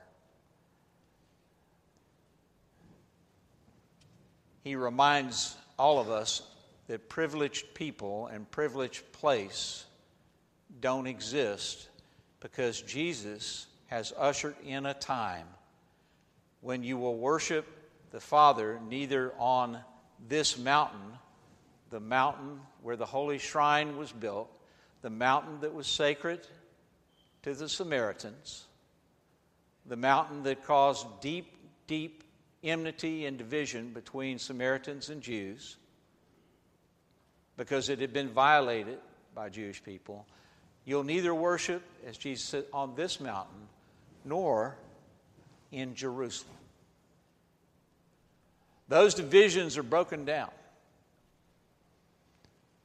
he 4.63 4.75
reminds 4.75 5.58
all 5.80 5.98
of 5.98 6.12
us 6.12 6.44
that 6.86 7.10
privileged 7.10 7.74
people 7.74 8.27
and 8.27 8.51
privileged 8.51 9.12
place 9.12 9.86
don't 10.82 11.08
exist 11.08 11.89
because 12.41 12.80
Jesus 12.84 13.65
has 13.88 14.13
ushered 14.15 14.53
in 14.63 14.86
a 14.86 14.94
time 14.94 15.48
when 16.60 16.84
you 16.84 16.96
will 16.96 17.18
worship 17.18 17.65
the 18.12 18.20
Father 18.20 18.80
neither 18.88 19.34
on 19.39 19.80
this 20.30 20.60
mountain 20.60 21.18
the 21.89 22.00
mountain 22.00 22.60
where 22.84 22.96
the 22.96 23.08
holy 23.08 23.39
shrine 23.39 23.98
was 23.98 24.12
built, 24.12 24.48
the 25.01 25.10
mountain 25.10 25.60
that 25.62 25.74
was 25.74 25.88
sacred 25.88 26.48
to 27.43 27.53
the 27.53 27.67
Samaritans, 27.67 28.65
the 29.86 29.96
mountain 29.96 30.43
that 30.43 30.63
caused 30.65 31.08
deep, 31.22 31.53
deep 31.88 32.24
enmity 32.63 33.25
and 33.25 33.38
division 33.38 33.91
between 33.93 34.38
Samaritans 34.38 35.10
and 35.10 35.22
Jews 35.22 35.77
because 37.58 37.89
it 37.89 38.00
had 38.00 38.13
been 38.13 38.29
violated 38.29 39.00
by 39.34 39.50
Jewish 39.50 39.84
people. 39.84 40.25
You'll 40.86 41.03
neither 41.03 41.34
worship, 41.34 41.84
as 42.08 42.17
Jesus 42.17 42.46
said, 42.46 42.65
on 42.74 42.96
this 42.96 43.20
mountain 43.20 43.67
nor 44.25 44.75
in 45.72 45.96
Jerusalem. 45.96 46.55
Those 48.88 49.13
divisions 49.13 49.77
are 49.77 49.84
broken 49.84 50.25
down 50.25 50.50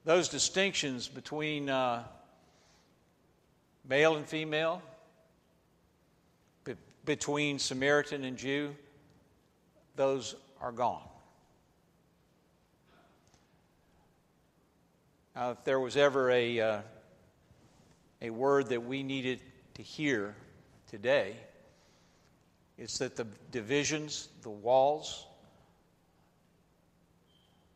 those 0.07 0.29
distinctions 0.29 1.09
between 1.09 1.69
uh, 1.69 2.05
male 3.89 4.15
and 4.15 4.25
female, 4.25 4.81
be- 6.63 6.77
between 7.05 7.59
Samaritan 7.59 8.23
and 8.23 8.37
Jew, 8.37 8.75
those 9.97 10.37
are 10.61 10.71
gone. 10.71 11.03
Now, 15.35 15.51
if 15.51 15.65
there 15.65 15.81
was 15.81 15.97
ever 15.97 16.31
a, 16.31 16.61
uh, 16.61 16.81
a 18.23 18.31
word 18.31 18.69
that 18.69 18.85
we 18.85 19.03
needed 19.03 19.41
to 19.75 19.83
hear 19.83 20.37
today, 20.89 21.35
it's 22.79 22.99
that 22.99 23.17
the 23.17 23.27
divisions, 23.51 24.29
the 24.43 24.51
walls, 24.51 25.27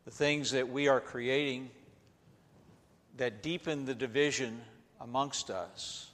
the 0.05 0.13
things 0.13 0.53
that 0.53 0.69
we 0.69 0.87
are 0.87 1.01
creating 1.01 1.71
that 3.21 3.43
deepen 3.43 3.85
the 3.85 3.95
division 3.95 4.59
amongst 4.99 5.51
us 5.51 6.09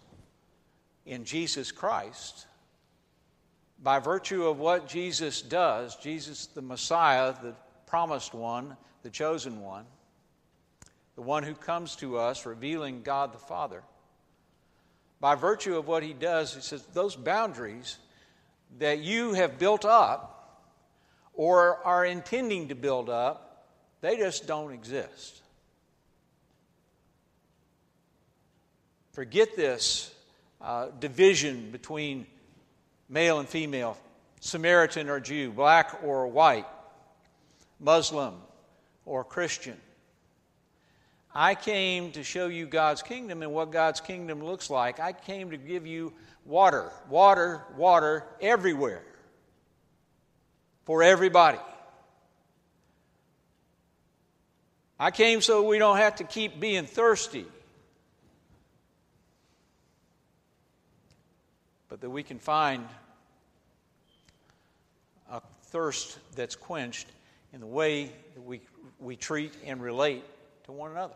in 1.04 1.24
Jesus 1.24 1.70
Christ, 1.70 2.48
by 3.80 4.00
virtue 4.00 4.48
of 4.48 4.58
what 4.58 4.88
Jesus 4.88 5.40
does, 5.40 5.94
Jesus 5.94 6.46
the 6.46 6.62
Messiah, 6.62 7.32
the 7.40 7.54
promised 7.86 8.34
one, 8.34 8.76
the 9.04 9.10
chosen 9.10 9.62
one, 9.62 9.84
the 11.14 11.22
one 11.22 11.44
who 11.44 11.54
comes 11.54 11.94
to 11.94 12.18
us 12.18 12.44
revealing 12.44 13.02
God 13.02 13.32
the 13.32 13.38
Father, 13.38 13.84
by 15.20 15.36
virtue 15.36 15.76
of 15.76 15.86
what 15.86 16.02
he 16.02 16.12
does, 16.12 16.56
he 16.56 16.60
says, 16.60 16.82
those 16.86 17.14
boundaries 17.14 17.98
that 18.80 18.98
you 18.98 19.32
have 19.34 19.60
built 19.60 19.84
up 19.84 20.72
or 21.34 21.76
are 21.84 22.04
intending 22.04 22.66
to 22.66 22.74
build 22.74 23.08
up, 23.08 23.68
they 24.00 24.16
just 24.16 24.48
don't 24.48 24.72
exist. 24.72 25.42
Forget 29.16 29.56
this 29.56 30.14
uh, 30.60 30.88
division 31.00 31.70
between 31.70 32.26
male 33.08 33.38
and 33.38 33.48
female, 33.48 33.96
Samaritan 34.40 35.08
or 35.08 35.20
Jew, 35.20 35.50
black 35.52 36.00
or 36.04 36.26
white, 36.26 36.66
Muslim 37.80 38.34
or 39.06 39.24
Christian. 39.24 39.78
I 41.34 41.54
came 41.54 42.12
to 42.12 42.22
show 42.22 42.48
you 42.48 42.66
God's 42.66 43.00
kingdom 43.00 43.40
and 43.40 43.54
what 43.54 43.72
God's 43.72 44.02
kingdom 44.02 44.44
looks 44.44 44.68
like. 44.68 45.00
I 45.00 45.12
came 45.12 45.50
to 45.52 45.56
give 45.56 45.86
you 45.86 46.12
water, 46.44 46.92
water, 47.08 47.62
water 47.74 48.22
everywhere 48.38 49.02
for 50.84 51.02
everybody. 51.02 51.58
I 55.00 55.10
came 55.10 55.40
so 55.40 55.62
we 55.62 55.78
don't 55.78 55.96
have 55.96 56.16
to 56.16 56.24
keep 56.24 56.60
being 56.60 56.84
thirsty, 56.84 57.46
but 61.96 62.02
that 62.02 62.10
we 62.10 62.22
can 62.22 62.38
find 62.38 62.86
a 65.30 65.40
thirst 65.68 66.18
that's 66.34 66.54
quenched 66.54 67.06
in 67.54 67.60
the 67.60 67.66
way 67.66 68.12
that 68.34 68.42
we, 68.42 68.60
we 69.00 69.16
treat 69.16 69.54
and 69.64 69.80
relate 69.80 70.22
to 70.64 70.72
one 70.72 70.90
another. 70.90 71.14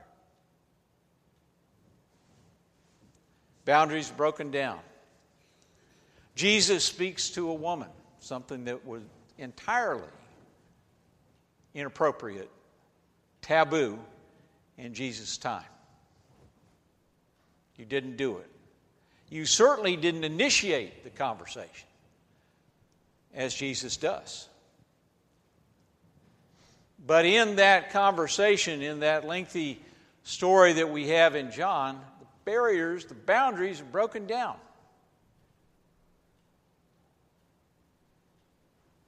Boundaries 3.66 4.10
broken 4.10 4.50
down. 4.50 4.78
Jesus 6.34 6.82
speaks 6.82 7.28
to 7.28 7.50
a 7.50 7.54
woman, 7.54 7.90
something 8.18 8.64
that 8.64 8.86
was 8.86 9.02
entirely 9.36 10.00
inappropriate, 11.74 12.48
taboo 13.42 13.98
in 14.78 14.94
Jesus' 14.94 15.36
time. 15.36 15.60
You 17.76 17.84
didn't 17.84 18.16
do 18.16 18.38
it. 18.38 18.50
You 19.30 19.46
certainly 19.46 19.96
didn't 19.96 20.24
initiate 20.24 21.04
the 21.04 21.10
conversation 21.10 21.86
as 23.32 23.54
Jesus 23.54 23.96
does. 23.96 24.48
But 27.06 27.24
in 27.24 27.56
that 27.56 27.90
conversation, 27.90 28.82
in 28.82 29.00
that 29.00 29.24
lengthy 29.24 29.80
story 30.24 30.74
that 30.74 30.90
we 30.90 31.08
have 31.08 31.36
in 31.36 31.52
John, 31.52 32.00
the 32.18 32.26
barriers, 32.44 33.04
the 33.04 33.14
boundaries 33.14 33.80
are 33.80 33.84
broken 33.84 34.26
down. 34.26 34.56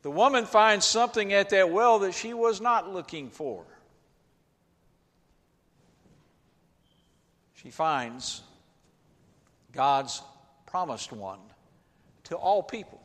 The 0.02 0.10
woman 0.10 0.46
finds 0.46 0.86
something 0.86 1.32
at 1.32 1.50
that 1.50 1.70
well 1.70 2.00
that 2.00 2.14
she 2.14 2.32
was 2.32 2.60
not 2.60 2.92
looking 2.92 3.30
for. 3.30 3.64
She 7.54 7.70
finds 7.70 8.42
God's 9.72 10.22
promised 10.66 11.12
one 11.12 11.38
to 12.24 12.36
all 12.36 12.62
people. 12.62 13.00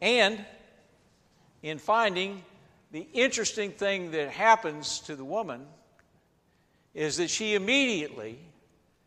And 0.00 0.44
in 1.62 1.78
finding 1.78 2.42
the 2.92 3.06
interesting 3.12 3.72
thing 3.72 4.12
that 4.12 4.30
happens 4.30 5.00
to 5.00 5.16
the 5.16 5.24
woman 5.24 5.66
is 6.94 7.16
that 7.18 7.30
she 7.30 7.54
immediately 7.54 8.38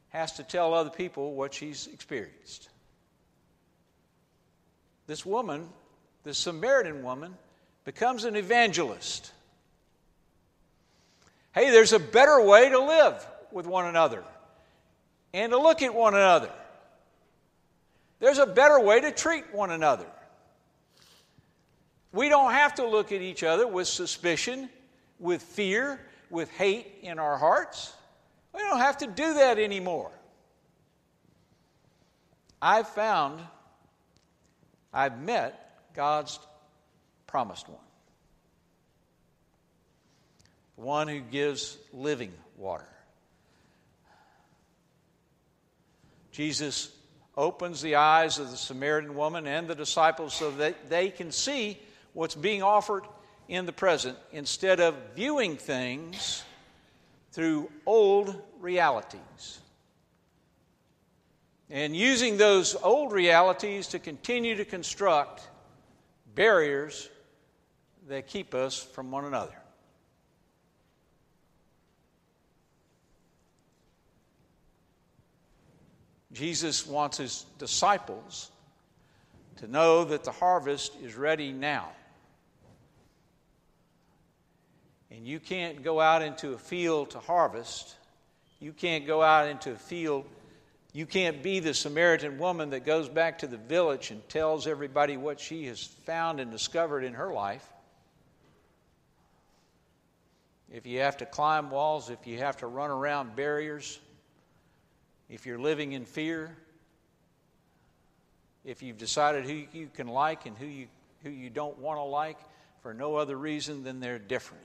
has 0.10 0.34
to 0.34 0.44
tell 0.44 0.74
other 0.74 0.90
people 0.90 1.34
what 1.34 1.54
she's 1.54 1.88
experienced 1.88 2.70
this 5.12 5.26
woman, 5.26 5.68
this 6.24 6.38
Samaritan 6.38 7.04
woman, 7.04 7.36
becomes 7.84 8.24
an 8.24 8.38
evangelist. 8.38 9.34
Hey, 11.54 11.70
there's 11.70 11.92
a 11.92 12.00
better 12.00 12.42
way 12.42 12.70
to 12.70 12.80
live 12.80 13.28
with 13.52 13.68
one 13.68 13.88
another 13.88 14.24
and 15.34 15.52
to 15.52 15.58
look 15.58 15.82
at 15.82 15.94
one 15.94 16.14
another. 16.14 16.52
There's 18.20 18.38
a 18.38 18.46
better 18.46 18.80
way 18.80 19.02
to 19.02 19.12
treat 19.12 19.54
one 19.54 19.72
another. 19.72 20.06
We 22.12 22.30
don't 22.30 22.52
have 22.52 22.76
to 22.76 22.88
look 22.88 23.12
at 23.12 23.22
each 23.22 23.44
other 23.44 23.66
with 23.66 23.88
suspicion, 23.88 24.70
with 25.20 25.42
fear, 25.42 26.00
with 26.30 26.50
hate 26.52 26.88
in 27.02 27.20
our 27.20 27.38
hearts. 27.38 27.94
We 28.54 28.60
don't 28.60 28.80
have 28.80 28.98
to 28.98 29.08
do 29.08 29.36
that 29.36 29.58
anymore. 29.58 30.12
I've 32.62 32.90
found 32.90 33.42
I've 34.94 35.20
met 35.22 35.94
God's 35.96 36.38
promised 37.28 37.68
one. 37.70 37.78
The 40.76 40.82
one 40.82 41.08
who 41.08 41.22
gives 41.22 41.78
living 41.94 42.34
water. 42.58 42.88
Jesus 46.32 46.92
opens 47.38 47.82
the 47.82 47.96
eyes 47.96 48.40
of 48.40 48.52
the 48.52 48.58
Samaritan 48.58 49.16
woman 49.16 49.48
and 49.48 49.68
the 49.68 49.76
disciples 49.76 50.34
so 50.34 50.52
that 50.52 50.90
they 50.90 51.10
can 51.10 51.32
see 51.32 51.80
what's 52.14 52.36
being 52.36 52.64
offered 52.64 53.04
in 53.48 53.66
the 53.66 53.74
present 53.74 54.18
instead 54.32 54.80
of 54.80 54.96
viewing 55.16 55.58
things 55.58 56.44
through 57.32 57.70
old 57.86 58.42
realities 58.60 59.60
and 61.72 61.96
using 61.96 62.36
those 62.36 62.76
old 62.84 63.14
realities 63.14 63.88
to 63.88 64.00
continue 64.00 64.56
to 64.56 64.66
construct 64.66 65.48
barriers 66.36 67.10
that 68.10 68.28
keep 68.28 68.54
us 68.54 68.78
from 68.78 69.10
one 69.10 69.24
another. 69.24 69.56
Jesus 76.34 76.88
wants 76.88 77.18
his 77.18 77.46
disciples 77.58 78.52
to 79.58 79.68
know 79.68 80.06
that 80.06 80.24
the 80.24 80.32
harvest 80.32 80.94
is 81.04 81.16
ready 81.16 81.52
now. 81.52 81.90
And 85.10 85.28
you 85.28 85.40
can't 85.40 85.84
go 85.84 86.00
out 86.00 86.22
into 86.22 86.54
a 86.54 86.58
field 86.58 87.12
to 87.12 87.20
harvest. 87.20 87.96
You 88.60 88.72
can't 88.72 89.06
go 89.06 89.22
out 89.22 89.50
into 89.50 89.72
a 89.72 89.76
field 89.76 90.26
you 90.94 91.06
can't 91.06 91.42
be 91.42 91.60
the 91.60 91.74
Samaritan 91.74 92.38
woman 92.38 92.72
that 92.72 92.86
goes 92.86 93.08
back 93.08 93.40
to 93.40 93.48
the 93.48 93.58
village 93.58 94.12
and 94.12 94.28
tells 94.28 94.68
everybody 94.68 95.16
what 95.16 95.40
she 95.40 95.66
has 95.68 95.84
found 95.84 96.40
and 96.42 96.52
discovered 96.52 97.04
in 97.04 97.14
her 97.14 97.32
life. 97.32 97.66
If 100.70 100.86
you 100.86 101.00
have 101.00 101.18
to 101.18 101.26
climb 101.26 101.70
walls, 101.70 102.10
if 102.10 102.28
you 102.28 102.40
have 102.40 102.58
to 102.58 102.68
run 102.68 102.90
around 102.90 103.36
barriers, 103.36 104.00
if 105.32 105.46
you're 105.46 105.58
living 105.58 105.94
in 105.94 106.04
fear, 106.06 106.56
if 108.66 108.84
you've 108.84 108.98
decided 108.98 109.46
who 109.46 109.64
you 109.72 109.90
can 109.94 110.08
like 110.08 110.46
and 110.46 110.58
who 110.58 110.66
you, 110.66 110.88
who 111.24 111.30
you 111.30 111.50
don't 111.50 111.80
want 111.80 111.98
to 111.98 112.04
like 112.04 112.38
for 112.84 112.94
no 112.94 113.16
other 113.16 113.38
reason 113.38 113.84
than 113.84 114.02
they're 114.02 114.20
different. 114.20 114.64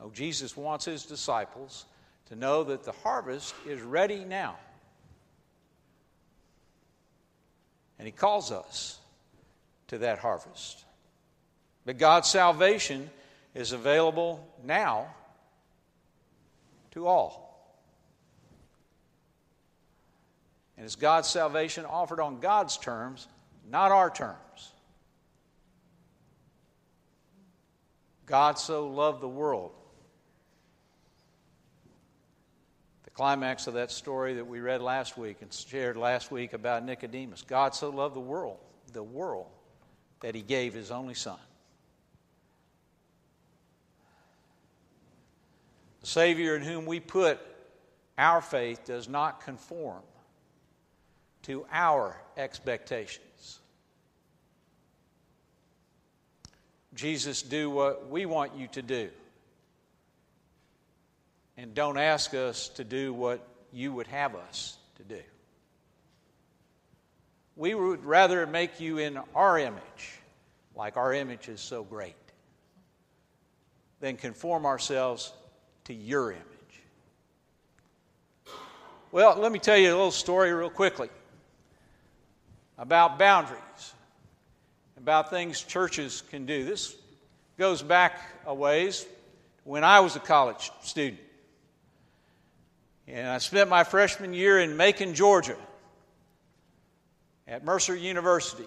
Oh, 0.00 0.10
Jesus 0.10 0.56
wants 0.56 0.84
his 0.84 1.06
disciples 1.06 1.86
to 2.28 2.36
know 2.36 2.64
that 2.64 2.82
the 2.84 2.92
harvest 2.92 3.54
is 3.66 3.80
ready 3.80 4.24
now. 4.24 4.56
And 7.98 8.06
He 8.06 8.12
calls 8.12 8.52
us 8.52 8.98
to 9.88 9.98
that 9.98 10.18
harvest. 10.18 10.84
But 11.86 11.98
God's 11.98 12.28
salvation 12.28 13.08
is 13.54 13.72
available 13.72 14.46
now 14.64 15.06
to 16.96 17.06
all. 17.06 17.46
And 20.76 20.84
it's 20.84 20.96
God's 20.96 21.28
salvation 21.28 21.84
offered 21.84 22.20
on 22.20 22.40
God's 22.40 22.76
terms, 22.76 23.28
not 23.70 23.92
our 23.92 24.10
terms. 24.10 24.72
God 28.26 28.58
so 28.58 28.88
loved 28.88 29.20
the 29.20 29.28
world 29.28 29.72
The 33.04 33.10
climax 33.10 33.66
of 33.66 33.74
that 33.74 33.90
story 33.92 34.34
that 34.34 34.46
we 34.46 34.60
read 34.60 34.82
last 34.82 35.16
week 35.16 35.38
and 35.40 35.52
shared 35.52 35.96
last 35.96 36.30
week 36.32 36.54
about 36.54 36.84
Nicodemus. 36.84 37.42
God 37.42 37.74
so 37.74 37.90
loved 37.90 38.16
the 38.16 38.20
world, 38.20 38.58
the 38.92 39.02
world, 39.02 39.46
that 40.20 40.34
he 40.34 40.42
gave 40.42 40.74
his 40.74 40.90
only 40.90 41.14
son. 41.14 41.38
Savior 46.06 46.54
in 46.54 46.62
whom 46.62 46.86
we 46.86 47.00
put 47.00 47.40
our 48.16 48.40
faith 48.40 48.84
does 48.84 49.08
not 49.08 49.40
conform 49.40 50.02
to 51.42 51.66
our 51.72 52.16
expectations. 52.36 53.58
Jesus, 56.94 57.42
do 57.42 57.68
what 57.70 58.08
we 58.08 58.24
want 58.24 58.54
you 58.56 58.68
to 58.68 58.82
do. 58.82 59.10
And 61.56 61.74
don't 61.74 61.98
ask 61.98 62.34
us 62.34 62.68
to 62.70 62.84
do 62.84 63.12
what 63.12 63.44
you 63.72 63.92
would 63.92 64.06
have 64.06 64.36
us 64.36 64.78
to 64.98 65.02
do. 65.02 65.22
We 67.56 67.74
would 67.74 68.04
rather 68.04 68.46
make 68.46 68.78
you 68.78 68.98
in 68.98 69.18
our 69.34 69.58
image, 69.58 70.20
like 70.76 70.96
our 70.96 71.12
image 71.12 71.48
is 71.48 71.60
so 71.60 71.82
great, 71.82 72.14
than 73.98 74.16
conform 74.16 74.66
ourselves 74.66 75.32
to 75.86 75.94
your 75.94 76.32
image. 76.32 76.42
Well, 79.12 79.36
let 79.38 79.50
me 79.50 79.58
tell 79.58 79.76
you 79.76 79.88
a 79.88 79.96
little 79.96 80.10
story 80.10 80.52
real 80.52 80.70
quickly 80.70 81.08
about 82.78 83.18
boundaries, 83.18 83.94
about 84.98 85.30
things 85.30 85.62
churches 85.62 86.22
can 86.30 86.44
do. 86.44 86.64
This 86.64 86.94
goes 87.58 87.82
back 87.82 88.20
a 88.46 88.54
ways 88.54 89.06
when 89.64 89.84
I 89.84 90.00
was 90.00 90.16
a 90.16 90.20
college 90.20 90.70
student. 90.82 91.20
And 93.08 93.28
I 93.28 93.38
spent 93.38 93.70
my 93.70 93.84
freshman 93.84 94.34
year 94.34 94.60
in 94.60 94.76
Macon, 94.76 95.14
Georgia, 95.14 95.56
at 97.46 97.64
Mercer 97.64 97.94
University. 97.94 98.66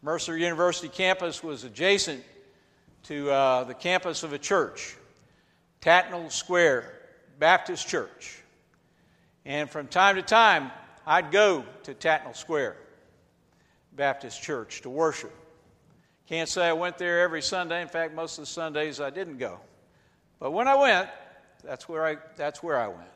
Mercer 0.00 0.36
University 0.36 0.88
campus 0.88 1.42
was 1.42 1.64
adjacent 1.64 2.24
to 3.04 3.30
uh, 3.30 3.64
the 3.64 3.74
campus 3.74 4.22
of 4.22 4.32
a 4.32 4.38
church, 4.38 4.96
Tattnall 5.80 6.30
Square 6.32 6.92
Baptist 7.38 7.88
Church. 7.88 8.42
And 9.44 9.70
from 9.70 9.86
time 9.86 10.16
to 10.16 10.22
time, 10.22 10.70
I'd 11.06 11.30
go 11.30 11.64
to 11.84 11.94
Tattnall 11.94 12.36
Square 12.36 12.76
Baptist 13.92 14.42
Church 14.42 14.82
to 14.82 14.90
worship. 14.90 15.32
Can't 16.28 16.48
say 16.48 16.68
I 16.68 16.74
went 16.74 16.98
there 16.98 17.22
every 17.22 17.40
Sunday. 17.40 17.80
In 17.80 17.88
fact, 17.88 18.14
most 18.14 18.38
of 18.38 18.42
the 18.42 18.50
Sundays 18.50 19.00
I 19.00 19.10
didn't 19.10 19.38
go. 19.38 19.60
But 20.38 20.50
when 20.50 20.68
I 20.68 20.74
went, 20.74 21.08
that's 21.64 21.88
where 21.88 22.04
I, 22.04 22.16
that's 22.36 22.62
where 22.62 22.78
I 22.78 22.88
went. 22.88 23.08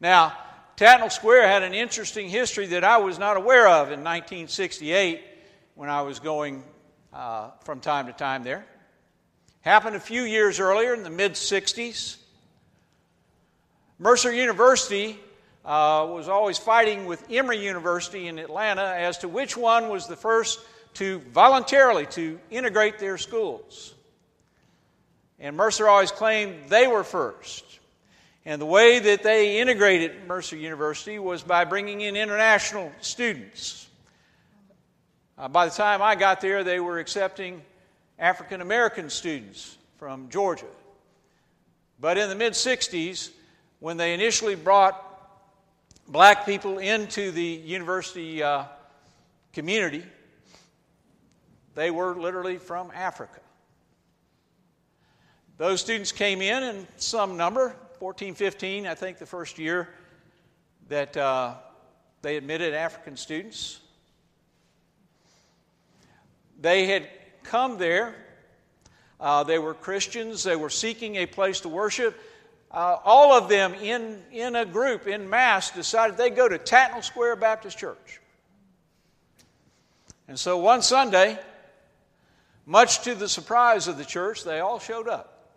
Now, 0.00 0.36
Tattnall 0.76 1.12
Square 1.12 1.46
had 1.48 1.62
an 1.62 1.74
interesting 1.74 2.28
history 2.28 2.66
that 2.66 2.84
I 2.84 2.98
was 2.98 3.18
not 3.18 3.36
aware 3.36 3.68
of 3.68 3.88
in 3.88 4.00
1968 4.00 5.22
when 5.74 5.88
I 5.88 6.02
was 6.02 6.18
going 6.18 6.64
uh, 7.12 7.50
from 7.64 7.80
time 7.80 8.06
to 8.06 8.12
time 8.12 8.42
there. 8.42 8.66
Happened 9.62 9.94
a 9.94 10.00
few 10.00 10.22
years 10.22 10.58
earlier 10.58 10.92
in 10.92 11.04
the 11.04 11.10
mid 11.10 11.32
60s. 11.32 12.16
Mercer 13.98 14.32
University 14.32 15.18
uh, 15.64 16.04
was 16.10 16.28
always 16.28 16.58
fighting 16.58 17.06
with 17.06 17.24
Emory 17.30 17.64
University 17.64 18.26
in 18.26 18.40
Atlanta 18.40 18.82
as 18.82 19.18
to 19.18 19.28
which 19.28 19.56
one 19.56 19.88
was 19.88 20.08
the 20.08 20.16
first 20.16 20.58
to 20.94 21.20
voluntarily 21.32 22.06
to 22.06 22.40
integrate 22.50 22.98
their 22.98 23.16
schools. 23.16 23.94
And 25.38 25.56
Mercer 25.56 25.88
always 25.88 26.10
claimed 26.10 26.68
they 26.68 26.88
were 26.88 27.04
first. 27.04 27.64
And 28.44 28.60
the 28.60 28.66
way 28.66 28.98
that 28.98 29.22
they 29.22 29.60
integrated 29.60 30.26
Mercer 30.26 30.56
University 30.56 31.20
was 31.20 31.44
by 31.44 31.64
bringing 31.64 32.00
in 32.00 32.16
international 32.16 32.90
students. 33.00 33.88
Uh, 35.38 35.46
by 35.46 35.66
the 35.66 35.72
time 35.72 36.02
I 36.02 36.16
got 36.16 36.40
there, 36.40 36.64
they 36.64 36.80
were 36.80 36.98
accepting 36.98 37.62
African 38.18 38.60
American 38.60 39.10
students 39.10 39.76
from 39.98 40.28
Georgia. 40.28 40.66
But 42.00 42.18
in 42.18 42.28
the 42.28 42.34
mid 42.34 42.52
60s, 42.54 43.30
when 43.80 43.96
they 43.96 44.14
initially 44.14 44.54
brought 44.54 45.00
black 46.08 46.46
people 46.46 46.78
into 46.78 47.30
the 47.30 47.42
university 47.42 48.42
uh, 48.42 48.64
community, 49.52 50.04
they 51.74 51.90
were 51.90 52.14
literally 52.14 52.58
from 52.58 52.90
Africa. 52.94 53.40
Those 55.58 55.80
students 55.80 56.12
came 56.12 56.42
in 56.42 56.62
in 56.62 56.86
some 56.96 57.36
number, 57.36 57.76
14, 57.98 58.34
15, 58.34 58.86
I 58.86 58.94
think, 58.94 59.18
the 59.18 59.26
first 59.26 59.58
year 59.58 59.88
that 60.88 61.16
uh, 61.16 61.54
they 62.22 62.36
admitted 62.36 62.74
African 62.74 63.16
students. 63.16 63.78
They 66.60 66.86
had 66.86 67.08
come 67.44 67.78
there. 67.78 68.14
Uh, 69.20 69.44
they 69.44 69.58
were 69.58 69.74
Christians. 69.74 70.42
They 70.42 70.56
were 70.56 70.70
seeking 70.70 71.16
a 71.16 71.26
place 71.26 71.60
to 71.60 71.68
worship. 71.68 72.18
Uh, 72.70 72.96
all 73.04 73.32
of 73.32 73.48
them 73.48 73.74
in, 73.74 74.22
in 74.32 74.56
a 74.56 74.64
group, 74.64 75.06
in 75.06 75.28
mass, 75.28 75.70
decided 75.70 76.16
they'd 76.16 76.34
go 76.34 76.48
to 76.48 76.58
Tattnall 76.58 77.04
Square 77.04 77.36
Baptist 77.36 77.78
Church. 77.78 78.20
And 80.26 80.38
so 80.38 80.56
one 80.56 80.80
Sunday, 80.82 81.38
much 82.64 83.02
to 83.02 83.14
the 83.14 83.28
surprise 83.28 83.88
of 83.88 83.98
the 83.98 84.04
church, 84.04 84.44
they 84.44 84.60
all 84.60 84.78
showed 84.78 85.08
up. 85.08 85.50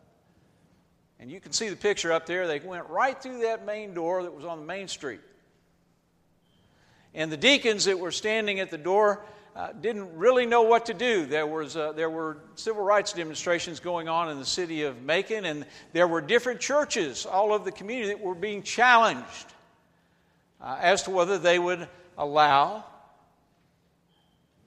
And 1.19 1.31
you 1.31 1.39
can 1.39 1.53
see 1.53 1.69
the 1.69 1.75
picture 1.75 2.11
up 2.11 2.25
there. 2.25 2.47
They 2.47 2.59
went 2.59 2.87
right 2.89 3.19
through 3.19 3.39
that 3.43 3.65
main 3.65 3.93
door 3.93 4.23
that 4.23 4.33
was 4.33 4.43
on 4.43 4.59
the 4.59 4.65
main 4.65 4.87
street. 4.87 5.21
And 7.13 7.31
the 7.31 7.37
deacons 7.37 7.85
that 7.85 7.97
were 7.97 8.11
standing 8.11 8.59
at 8.59 8.69
the 8.69 8.77
door 8.77 9.23
uh, 9.55 9.71
didn't 9.71 10.17
really 10.17 10.45
know 10.45 10.63
what 10.63 10.87
to 10.87 10.93
do. 10.93 11.25
There, 11.25 11.47
was, 11.47 11.77
uh, 11.77 11.93
there 11.93 12.09
were 12.09 12.37
civil 12.55 12.83
rights 12.83 13.13
demonstrations 13.13 13.79
going 13.79 14.09
on 14.09 14.29
in 14.29 14.37
the 14.37 14.45
city 14.45 14.83
of 14.83 15.01
Macon, 15.01 15.45
and 15.45 15.65
there 15.93 16.07
were 16.07 16.19
different 16.19 16.59
churches, 16.59 17.25
all 17.25 17.53
over 17.53 17.63
the 17.63 17.71
community, 17.71 18.09
that 18.09 18.19
were 18.19 18.35
being 18.35 18.63
challenged 18.63 19.45
uh, 20.59 20.77
as 20.81 21.03
to 21.03 21.11
whether 21.11 21.37
they 21.37 21.57
would 21.57 21.87
allow 22.17 22.83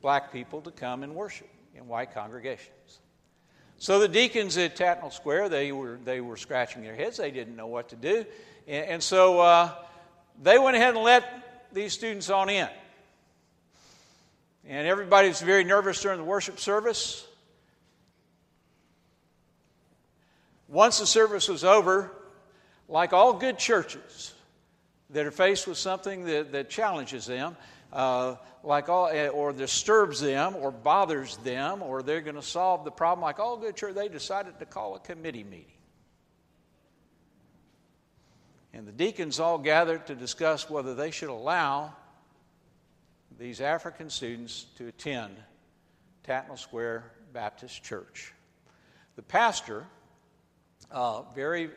black 0.00 0.32
people 0.32 0.62
to 0.62 0.70
come 0.70 1.02
and 1.02 1.14
worship 1.14 1.48
in 1.74 1.86
white 1.86 2.14
congregations. 2.14 3.00
So 3.76 4.00
the 4.00 4.08
deacons 4.08 4.56
at 4.56 4.74
Tattnall 4.74 5.12
Square, 5.12 5.50
they 5.50 5.70
were, 5.70 6.00
they 6.02 6.20
were 6.20 6.36
scratching 6.36 6.82
their 6.82 6.96
heads. 6.96 7.18
They 7.18 7.30
didn't 7.30 7.56
know 7.56 7.66
what 7.66 7.90
to 7.90 7.96
do. 7.96 8.24
And, 8.66 8.86
and 8.86 9.02
so 9.02 9.40
uh, 9.40 9.74
they 10.42 10.58
went 10.58 10.76
ahead 10.76 10.94
and 10.94 11.04
let 11.04 11.68
these 11.72 11.92
students 11.92 12.30
on 12.30 12.48
in. 12.48 12.68
And 14.68 14.86
everybody 14.86 15.28
was 15.28 15.40
very 15.40 15.64
nervous 15.64 16.02
during 16.02 16.18
the 16.18 16.24
worship 16.24 16.60
service. 16.60 17.26
Once 20.68 20.98
the 20.98 21.06
service 21.06 21.48
was 21.48 21.64
over, 21.64 22.12
like 22.86 23.14
all 23.14 23.32
good 23.32 23.58
churches 23.58 24.34
that 25.08 25.24
are 25.24 25.30
faced 25.30 25.66
with 25.66 25.78
something 25.78 26.26
that, 26.26 26.52
that 26.52 26.68
challenges 26.68 27.24
them, 27.24 27.56
uh, 27.94 28.36
like 28.62 28.90
all, 28.90 29.08
eh, 29.08 29.28
or 29.28 29.54
disturbs 29.54 30.20
them 30.20 30.54
or 30.54 30.70
bothers 30.70 31.38
them, 31.38 31.80
or 31.80 32.02
they're 32.02 32.20
going 32.20 32.36
to 32.36 32.42
solve 32.42 32.84
the 32.84 32.90
problem. 32.90 33.22
Like 33.22 33.38
all 33.38 33.56
good 33.56 33.74
church, 33.74 33.94
they 33.94 34.08
decided 34.08 34.58
to 34.58 34.66
call 34.66 34.94
a 34.96 35.00
committee 35.00 35.44
meeting. 35.44 35.72
And 38.74 38.86
the 38.86 38.92
deacons 38.92 39.40
all 39.40 39.56
gathered 39.56 40.06
to 40.08 40.14
discuss 40.14 40.68
whether 40.68 40.94
they 40.94 41.10
should 41.10 41.30
allow 41.30 41.94
these 43.38 43.60
African 43.60 44.10
students 44.10 44.66
to 44.76 44.88
attend 44.88 45.36
Tattnall 46.26 46.58
Square 46.58 47.04
Baptist 47.32 47.84
Church. 47.84 48.32
The 49.16 49.22
pastor 49.22 49.84
uh, 50.90 51.22
very, 51.34 51.70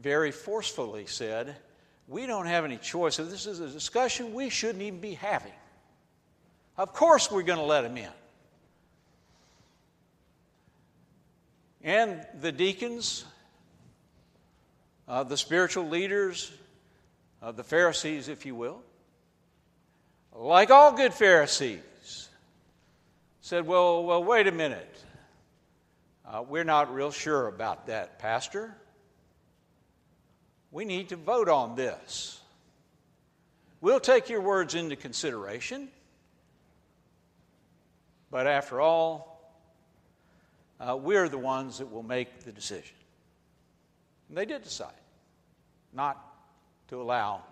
very 0.00 0.30
forcefully 0.30 1.06
said, 1.06 1.56
We 2.06 2.26
don't 2.26 2.46
have 2.46 2.64
any 2.64 2.76
choice. 2.76 3.16
this 3.16 3.46
is 3.46 3.60
a 3.60 3.68
discussion 3.68 4.34
we 4.34 4.50
shouldn't 4.50 4.82
even 4.82 5.00
be 5.00 5.14
having. 5.14 5.52
Of 6.76 6.92
course, 6.92 7.30
we're 7.30 7.42
going 7.42 7.58
to 7.58 7.64
let 7.64 7.84
him 7.84 7.96
in. 7.96 8.10
And 11.82 12.26
the 12.40 12.52
deacons, 12.52 13.24
uh, 15.08 15.24
the 15.24 15.36
spiritual 15.36 15.88
leaders, 15.88 16.52
uh, 17.42 17.52
the 17.52 17.64
Pharisees, 17.64 18.28
if 18.28 18.44
you 18.44 18.54
will, 18.54 18.82
like 20.46 20.70
all 20.70 20.92
good 20.92 21.12
Pharisees, 21.12 22.28
said, 23.40 23.66
Well, 23.66 24.04
well 24.04 24.22
wait 24.22 24.46
a 24.46 24.52
minute. 24.52 24.94
Uh, 26.24 26.44
we're 26.46 26.64
not 26.64 26.92
real 26.94 27.10
sure 27.10 27.48
about 27.48 27.86
that, 27.86 28.18
Pastor. 28.18 28.74
We 30.70 30.84
need 30.84 31.08
to 31.08 31.16
vote 31.16 31.48
on 31.48 31.74
this. 31.74 32.40
We'll 33.80 34.00
take 34.00 34.28
your 34.28 34.42
words 34.42 34.74
into 34.74 34.96
consideration. 34.96 35.88
But 38.30 38.46
after 38.46 38.80
all, 38.80 39.54
uh, 40.78 40.96
we're 40.96 41.28
the 41.28 41.38
ones 41.38 41.78
that 41.78 41.90
will 41.90 42.02
make 42.02 42.40
the 42.40 42.52
decision. 42.52 42.94
And 44.28 44.36
they 44.36 44.44
did 44.44 44.62
decide 44.62 44.92
not 45.94 46.22
to 46.88 47.00
allow 47.00 47.42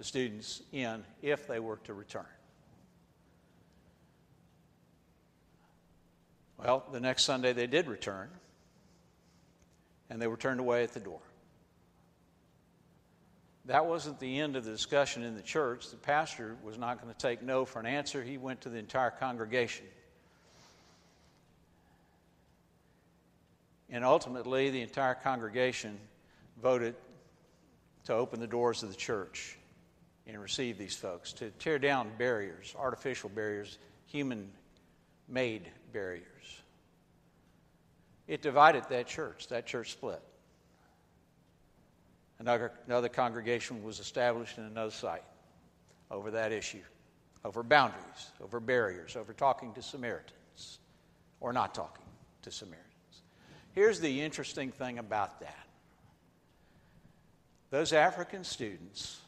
the 0.00 0.04
students 0.04 0.62
in 0.72 1.04
if 1.20 1.46
they 1.46 1.60
were 1.60 1.76
to 1.84 1.92
return. 1.92 2.24
Well, 6.56 6.86
the 6.90 7.00
next 7.00 7.24
Sunday 7.24 7.52
they 7.52 7.66
did 7.66 7.86
return. 7.86 8.30
and 10.08 10.20
they 10.20 10.26
were 10.26 10.38
turned 10.38 10.58
away 10.58 10.82
at 10.82 10.94
the 10.94 11.00
door. 11.00 11.20
That 13.66 13.84
wasn't 13.84 14.18
the 14.20 14.40
end 14.40 14.56
of 14.56 14.64
the 14.64 14.70
discussion 14.70 15.22
in 15.22 15.36
the 15.36 15.42
church. 15.42 15.90
The 15.90 15.98
pastor 15.98 16.56
was 16.64 16.78
not 16.78 17.02
going 17.02 17.12
to 17.12 17.18
take 17.18 17.42
no 17.42 17.66
for 17.66 17.78
an 17.78 17.86
answer. 17.86 18.22
He 18.22 18.38
went 18.38 18.62
to 18.62 18.70
the 18.70 18.78
entire 18.78 19.10
congregation. 19.10 19.84
And 23.90 24.02
ultimately, 24.02 24.70
the 24.70 24.80
entire 24.80 25.14
congregation 25.14 25.98
voted 26.60 26.94
to 28.06 28.14
open 28.14 28.40
the 28.40 28.46
doors 28.46 28.82
of 28.82 28.88
the 28.88 28.96
church 28.96 29.58
and 30.34 30.42
receive 30.42 30.78
these 30.78 30.96
folks, 30.96 31.32
to 31.34 31.50
tear 31.58 31.78
down 31.78 32.10
barriers, 32.18 32.74
artificial 32.78 33.28
barriers, 33.30 33.78
human 34.06 34.50
made 35.28 35.68
barriers. 35.92 36.24
It 38.26 38.42
divided 38.42 38.84
that 38.90 39.06
church. 39.06 39.48
That 39.48 39.66
church 39.66 39.92
split. 39.92 40.22
Another, 42.38 42.72
another 42.86 43.08
congregation 43.08 43.82
was 43.84 44.00
established 44.00 44.56
in 44.56 44.64
another 44.64 44.92
site 44.92 45.24
over 46.10 46.30
that 46.30 46.52
issue, 46.52 46.82
over 47.44 47.62
boundaries, 47.62 48.30
over 48.42 48.60
barriers, 48.60 49.16
over 49.16 49.32
talking 49.32 49.72
to 49.74 49.82
Samaritans 49.82 50.78
or 51.40 51.52
not 51.52 51.74
talking 51.74 52.06
to 52.42 52.50
Samaritans. 52.50 52.86
Here's 53.72 54.00
the 54.00 54.20
interesting 54.20 54.70
thing 54.72 54.98
about 54.98 55.40
that 55.40 55.66
those 57.70 57.92
African 57.92 58.42
students, 58.42 59.20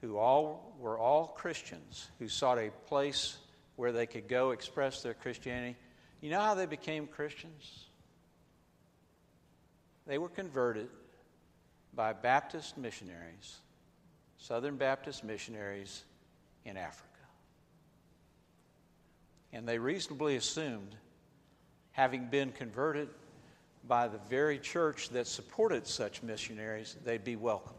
who 0.00 0.16
all 0.16 0.76
were 0.78 0.98
all 0.98 1.28
Christians, 1.28 2.08
who 2.18 2.28
sought 2.28 2.58
a 2.58 2.70
place 2.86 3.38
where 3.76 3.92
they 3.92 4.06
could 4.06 4.28
go 4.28 4.50
express 4.50 5.02
their 5.02 5.14
Christianity, 5.14 5.76
you 6.20 6.30
know 6.30 6.40
how 6.40 6.54
they 6.54 6.66
became 6.66 7.06
Christians? 7.06 7.86
They 10.06 10.18
were 10.18 10.28
converted 10.28 10.88
by 11.94 12.12
Baptist 12.12 12.78
missionaries, 12.78 13.58
Southern 14.36 14.76
Baptist 14.76 15.24
missionaries 15.24 16.04
in 16.64 16.76
Africa. 16.76 17.04
And 19.52 19.66
they 19.66 19.78
reasonably 19.78 20.36
assumed, 20.36 20.94
having 21.92 22.26
been 22.26 22.52
converted 22.52 23.08
by 23.86 24.08
the 24.08 24.18
very 24.28 24.58
church 24.58 25.08
that 25.10 25.26
supported 25.26 25.86
such 25.86 26.22
missionaries, 26.22 26.96
they'd 27.04 27.24
be 27.24 27.36
welcome. 27.36 27.77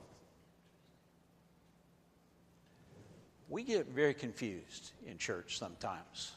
We 3.50 3.64
get 3.64 3.88
very 3.88 4.14
confused 4.14 4.92
in 5.08 5.18
church 5.18 5.58
sometimes 5.58 6.32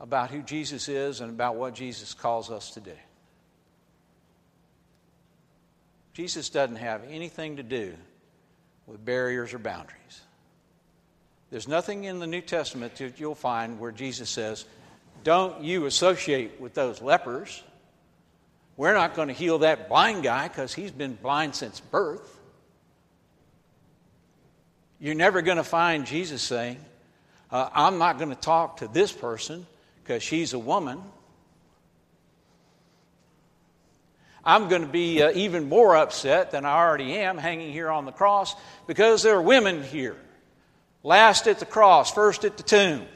about 0.00 0.30
who 0.30 0.42
Jesus 0.42 0.88
is 0.88 1.20
and 1.20 1.30
about 1.30 1.56
what 1.56 1.74
Jesus 1.74 2.14
calls 2.14 2.50
us 2.50 2.72
to 2.72 2.80
do. 2.80 2.92
Jesus 6.12 6.50
doesn't 6.50 6.76
have 6.76 7.02
anything 7.08 7.56
to 7.56 7.62
do 7.62 7.94
with 8.86 9.04
barriers 9.04 9.54
or 9.54 9.58
boundaries. 9.58 10.20
There's 11.50 11.68
nothing 11.68 12.04
in 12.04 12.18
the 12.18 12.26
New 12.26 12.40
Testament 12.40 12.96
that 12.96 13.18
you'll 13.18 13.34
find 13.34 13.80
where 13.80 13.92
Jesus 13.92 14.28
says, 14.28 14.64
don't 15.24 15.62
you 15.62 15.86
associate 15.86 16.60
with 16.60 16.74
those 16.74 17.00
lepers. 17.00 17.62
We're 18.76 18.94
not 18.94 19.14
going 19.14 19.28
to 19.28 19.34
heal 19.34 19.58
that 19.58 19.88
blind 19.88 20.22
guy 20.22 20.48
because 20.48 20.74
he's 20.74 20.90
been 20.90 21.14
blind 21.14 21.54
since 21.54 21.80
birth. 21.80 22.37
You're 25.00 25.14
never 25.14 25.42
going 25.42 25.58
to 25.58 25.64
find 25.64 26.06
Jesus 26.06 26.42
saying, 26.42 26.78
uh, 27.50 27.68
I'm 27.72 27.98
not 27.98 28.18
going 28.18 28.30
to 28.30 28.36
talk 28.36 28.78
to 28.78 28.88
this 28.88 29.12
person 29.12 29.66
because 30.02 30.22
she's 30.22 30.52
a 30.52 30.58
woman. 30.58 31.00
I'm 34.44 34.68
going 34.68 34.82
to 34.82 34.88
be 34.88 35.22
uh, 35.22 35.30
even 35.34 35.68
more 35.68 35.96
upset 35.96 36.50
than 36.50 36.64
I 36.64 36.76
already 36.76 37.14
am 37.16 37.38
hanging 37.38 37.72
here 37.72 37.90
on 37.90 38.06
the 38.06 38.12
cross 38.12 38.54
because 38.86 39.22
there 39.22 39.36
are 39.36 39.42
women 39.42 39.84
here. 39.84 40.16
Last 41.02 41.46
at 41.46 41.58
the 41.58 41.66
cross, 41.66 42.12
first 42.12 42.44
at 42.44 42.56
the 42.56 42.62
tomb. 42.62 43.06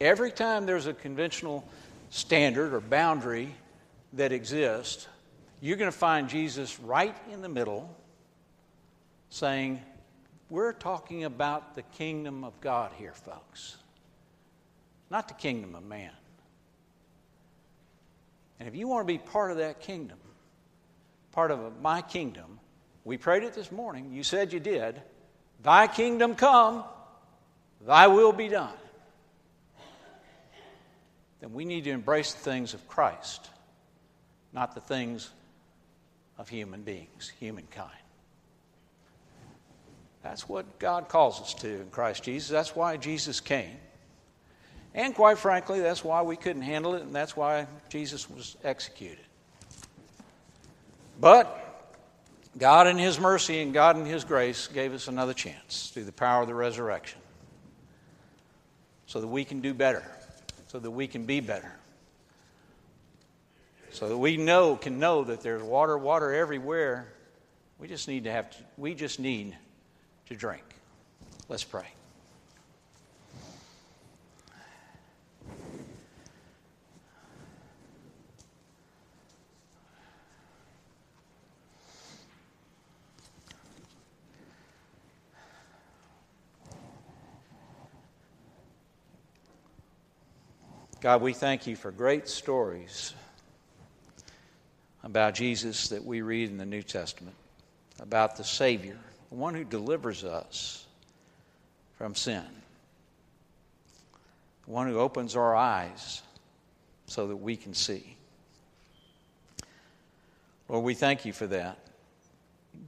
Every 0.00 0.30
time 0.30 0.66
there's 0.66 0.86
a 0.86 0.94
conventional 0.94 1.66
standard 2.10 2.74
or 2.74 2.80
boundary 2.80 3.54
that 4.12 4.32
exists, 4.32 5.08
you're 5.66 5.76
going 5.76 5.90
to 5.90 5.96
find 5.96 6.28
Jesus 6.28 6.78
right 6.80 7.16
in 7.32 7.42
the 7.42 7.48
middle 7.48 7.94
saying, 9.30 9.82
We're 10.50 10.72
talking 10.72 11.24
about 11.24 11.74
the 11.74 11.82
kingdom 11.82 12.44
of 12.44 12.60
God 12.60 12.92
here, 12.96 13.12
folks, 13.12 13.76
not 15.10 15.28
the 15.28 15.34
kingdom 15.34 15.74
of 15.74 15.84
man. 15.84 16.12
And 18.58 18.68
if 18.68 18.74
you 18.74 18.88
want 18.88 19.06
to 19.06 19.12
be 19.12 19.18
part 19.18 19.50
of 19.50 19.58
that 19.58 19.80
kingdom, 19.80 20.18
part 21.32 21.50
of 21.50 21.80
my 21.82 22.00
kingdom, 22.00 22.58
we 23.04 23.16
prayed 23.16 23.42
it 23.42 23.52
this 23.52 23.70
morning. 23.70 24.12
You 24.12 24.22
said 24.22 24.52
you 24.52 24.60
did. 24.60 25.00
Thy 25.62 25.86
kingdom 25.86 26.34
come, 26.34 26.84
thy 27.86 28.06
will 28.06 28.32
be 28.32 28.48
done 28.48 28.72
then 31.40 31.52
we 31.52 31.64
need 31.64 31.84
to 31.84 31.90
embrace 31.90 32.32
the 32.32 32.40
things 32.40 32.74
of 32.74 32.88
Christ, 32.88 33.50
not 34.52 34.74
the 34.74 34.80
things 34.80 35.30
of 36.38 36.48
human 36.48 36.82
beings, 36.82 37.32
humankind. 37.40 37.90
That's 40.22 40.48
what 40.48 40.78
God 40.78 41.08
calls 41.08 41.40
us 41.40 41.54
to 41.54 41.68
in 41.68 41.90
Christ 41.90 42.24
Jesus. 42.24 42.48
That's 42.48 42.74
why 42.74 42.96
Jesus 42.96 43.40
came. 43.40 43.76
And 44.94 45.14
quite 45.14 45.38
frankly, 45.38 45.80
that's 45.80 46.02
why 46.02 46.22
we 46.22 46.36
couldn't 46.36 46.62
handle 46.62 46.94
it, 46.94 47.02
and 47.02 47.14
that's 47.14 47.36
why 47.36 47.66
Jesus 47.88 48.28
was 48.28 48.56
executed. 48.64 49.24
But 51.20 51.62
God, 52.58 52.86
in 52.86 52.98
His 52.98 53.20
mercy 53.20 53.60
and 53.60 53.72
God, 53.72 53.96
in 53.96 54.04
His 54.04 54.24
grace, 54.24 54.66
gave 54.66 54.94
us 54.94 55.08
another 55.08 55.34
chance 55.34 55.90
through 55.90 56.04
the 56.04 56.12
power 56.12 56.42
of 56.42 56.48
the 56.48 56.54
resurrection 56.54 57.20
so 59.06 59.20
that 59.20 59.28
we 59.28 59.44
can 59.44 59.60
do 59.60 59.74
better 59.74 60.02
so 60.68 60.80
that 60.80 60.90
we 60.90 61.06
can 61.06 61.24
be 61.24 61.40
better. 61.40 61.72
So 63.96 64.10
that 64.10 64.18
we 64.18 64.36
know 64.36 64.76
can 64.76 64.98
know 64.98 65.24
that 65.24 65.40
there's 65.40 65.62
water, 65.62 65.96
water 65.96 66.34
everywhere. 66.34 67.08
We 67.78 67.88
just 67.88 68.08
need 68.08 68.24
to 68.24 68.30
have 68.30 68.50
to, 68.50 68.58
we 68.76 68.94
just 68.94 69.18
need 69.18 69.56
to 70.26 70.34
drink. 70.34 70.62
Let's 71.48 71.64
pray. 71.64 71.86
God, 91.00 91.22
we 91.22 91.32
thank 91.32 91.66
you 91.66 91.76
for 91.76 91.90
great 91.90 92.28
stories 92.28 93.14
about 95.06 95.34
Jesus 95.34 95.88
that 95.90 96.04
we 96.04 96.20
read 96.20 96.50
in 96.50 96.58
the 96.58 96.66
New 96.66 96.82
Testament, 96.82 97.36
about 98.00 98.36
the 98.36 98.42
Savior, 98.42 98.98
the 99.30 99.36
one 99.36 99.54
who 99.54 99.62
delivers 99.62 100.24
us 100.24 100.84
from 101.96 102.16
sin, 102.16 102.44
the 104.64 104.70
one 104.72 104.88
who 104.88 104.98
opens 104.98 105.36
our 105.36 105.54
eyes 105.54 106.22
so 107.06 107.28
that 107.28 107.36
we 107.36 107.56
can 107.56 107.72
see. 107.72 108.16
Lord, 110.68 110.84
we 110.84 110.94
thank 110.94 111.24
you 111.24 111.32
for 111.32 111.46
that. 111.46 111.78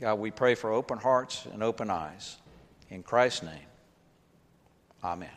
God, 0.00 0.18
we 0.18 0.33
pray 0.33 0.57
for 0.57 0.72
open 0.72 0.98
hearts 0.98 1.46
and 1.52 1.62
open 1.62 1.88
eyes. 1.88 2.37
In 2.90 3.04
Christ's 3.04 3.44
name, 3.44 3.66
amen. 5.04 5.31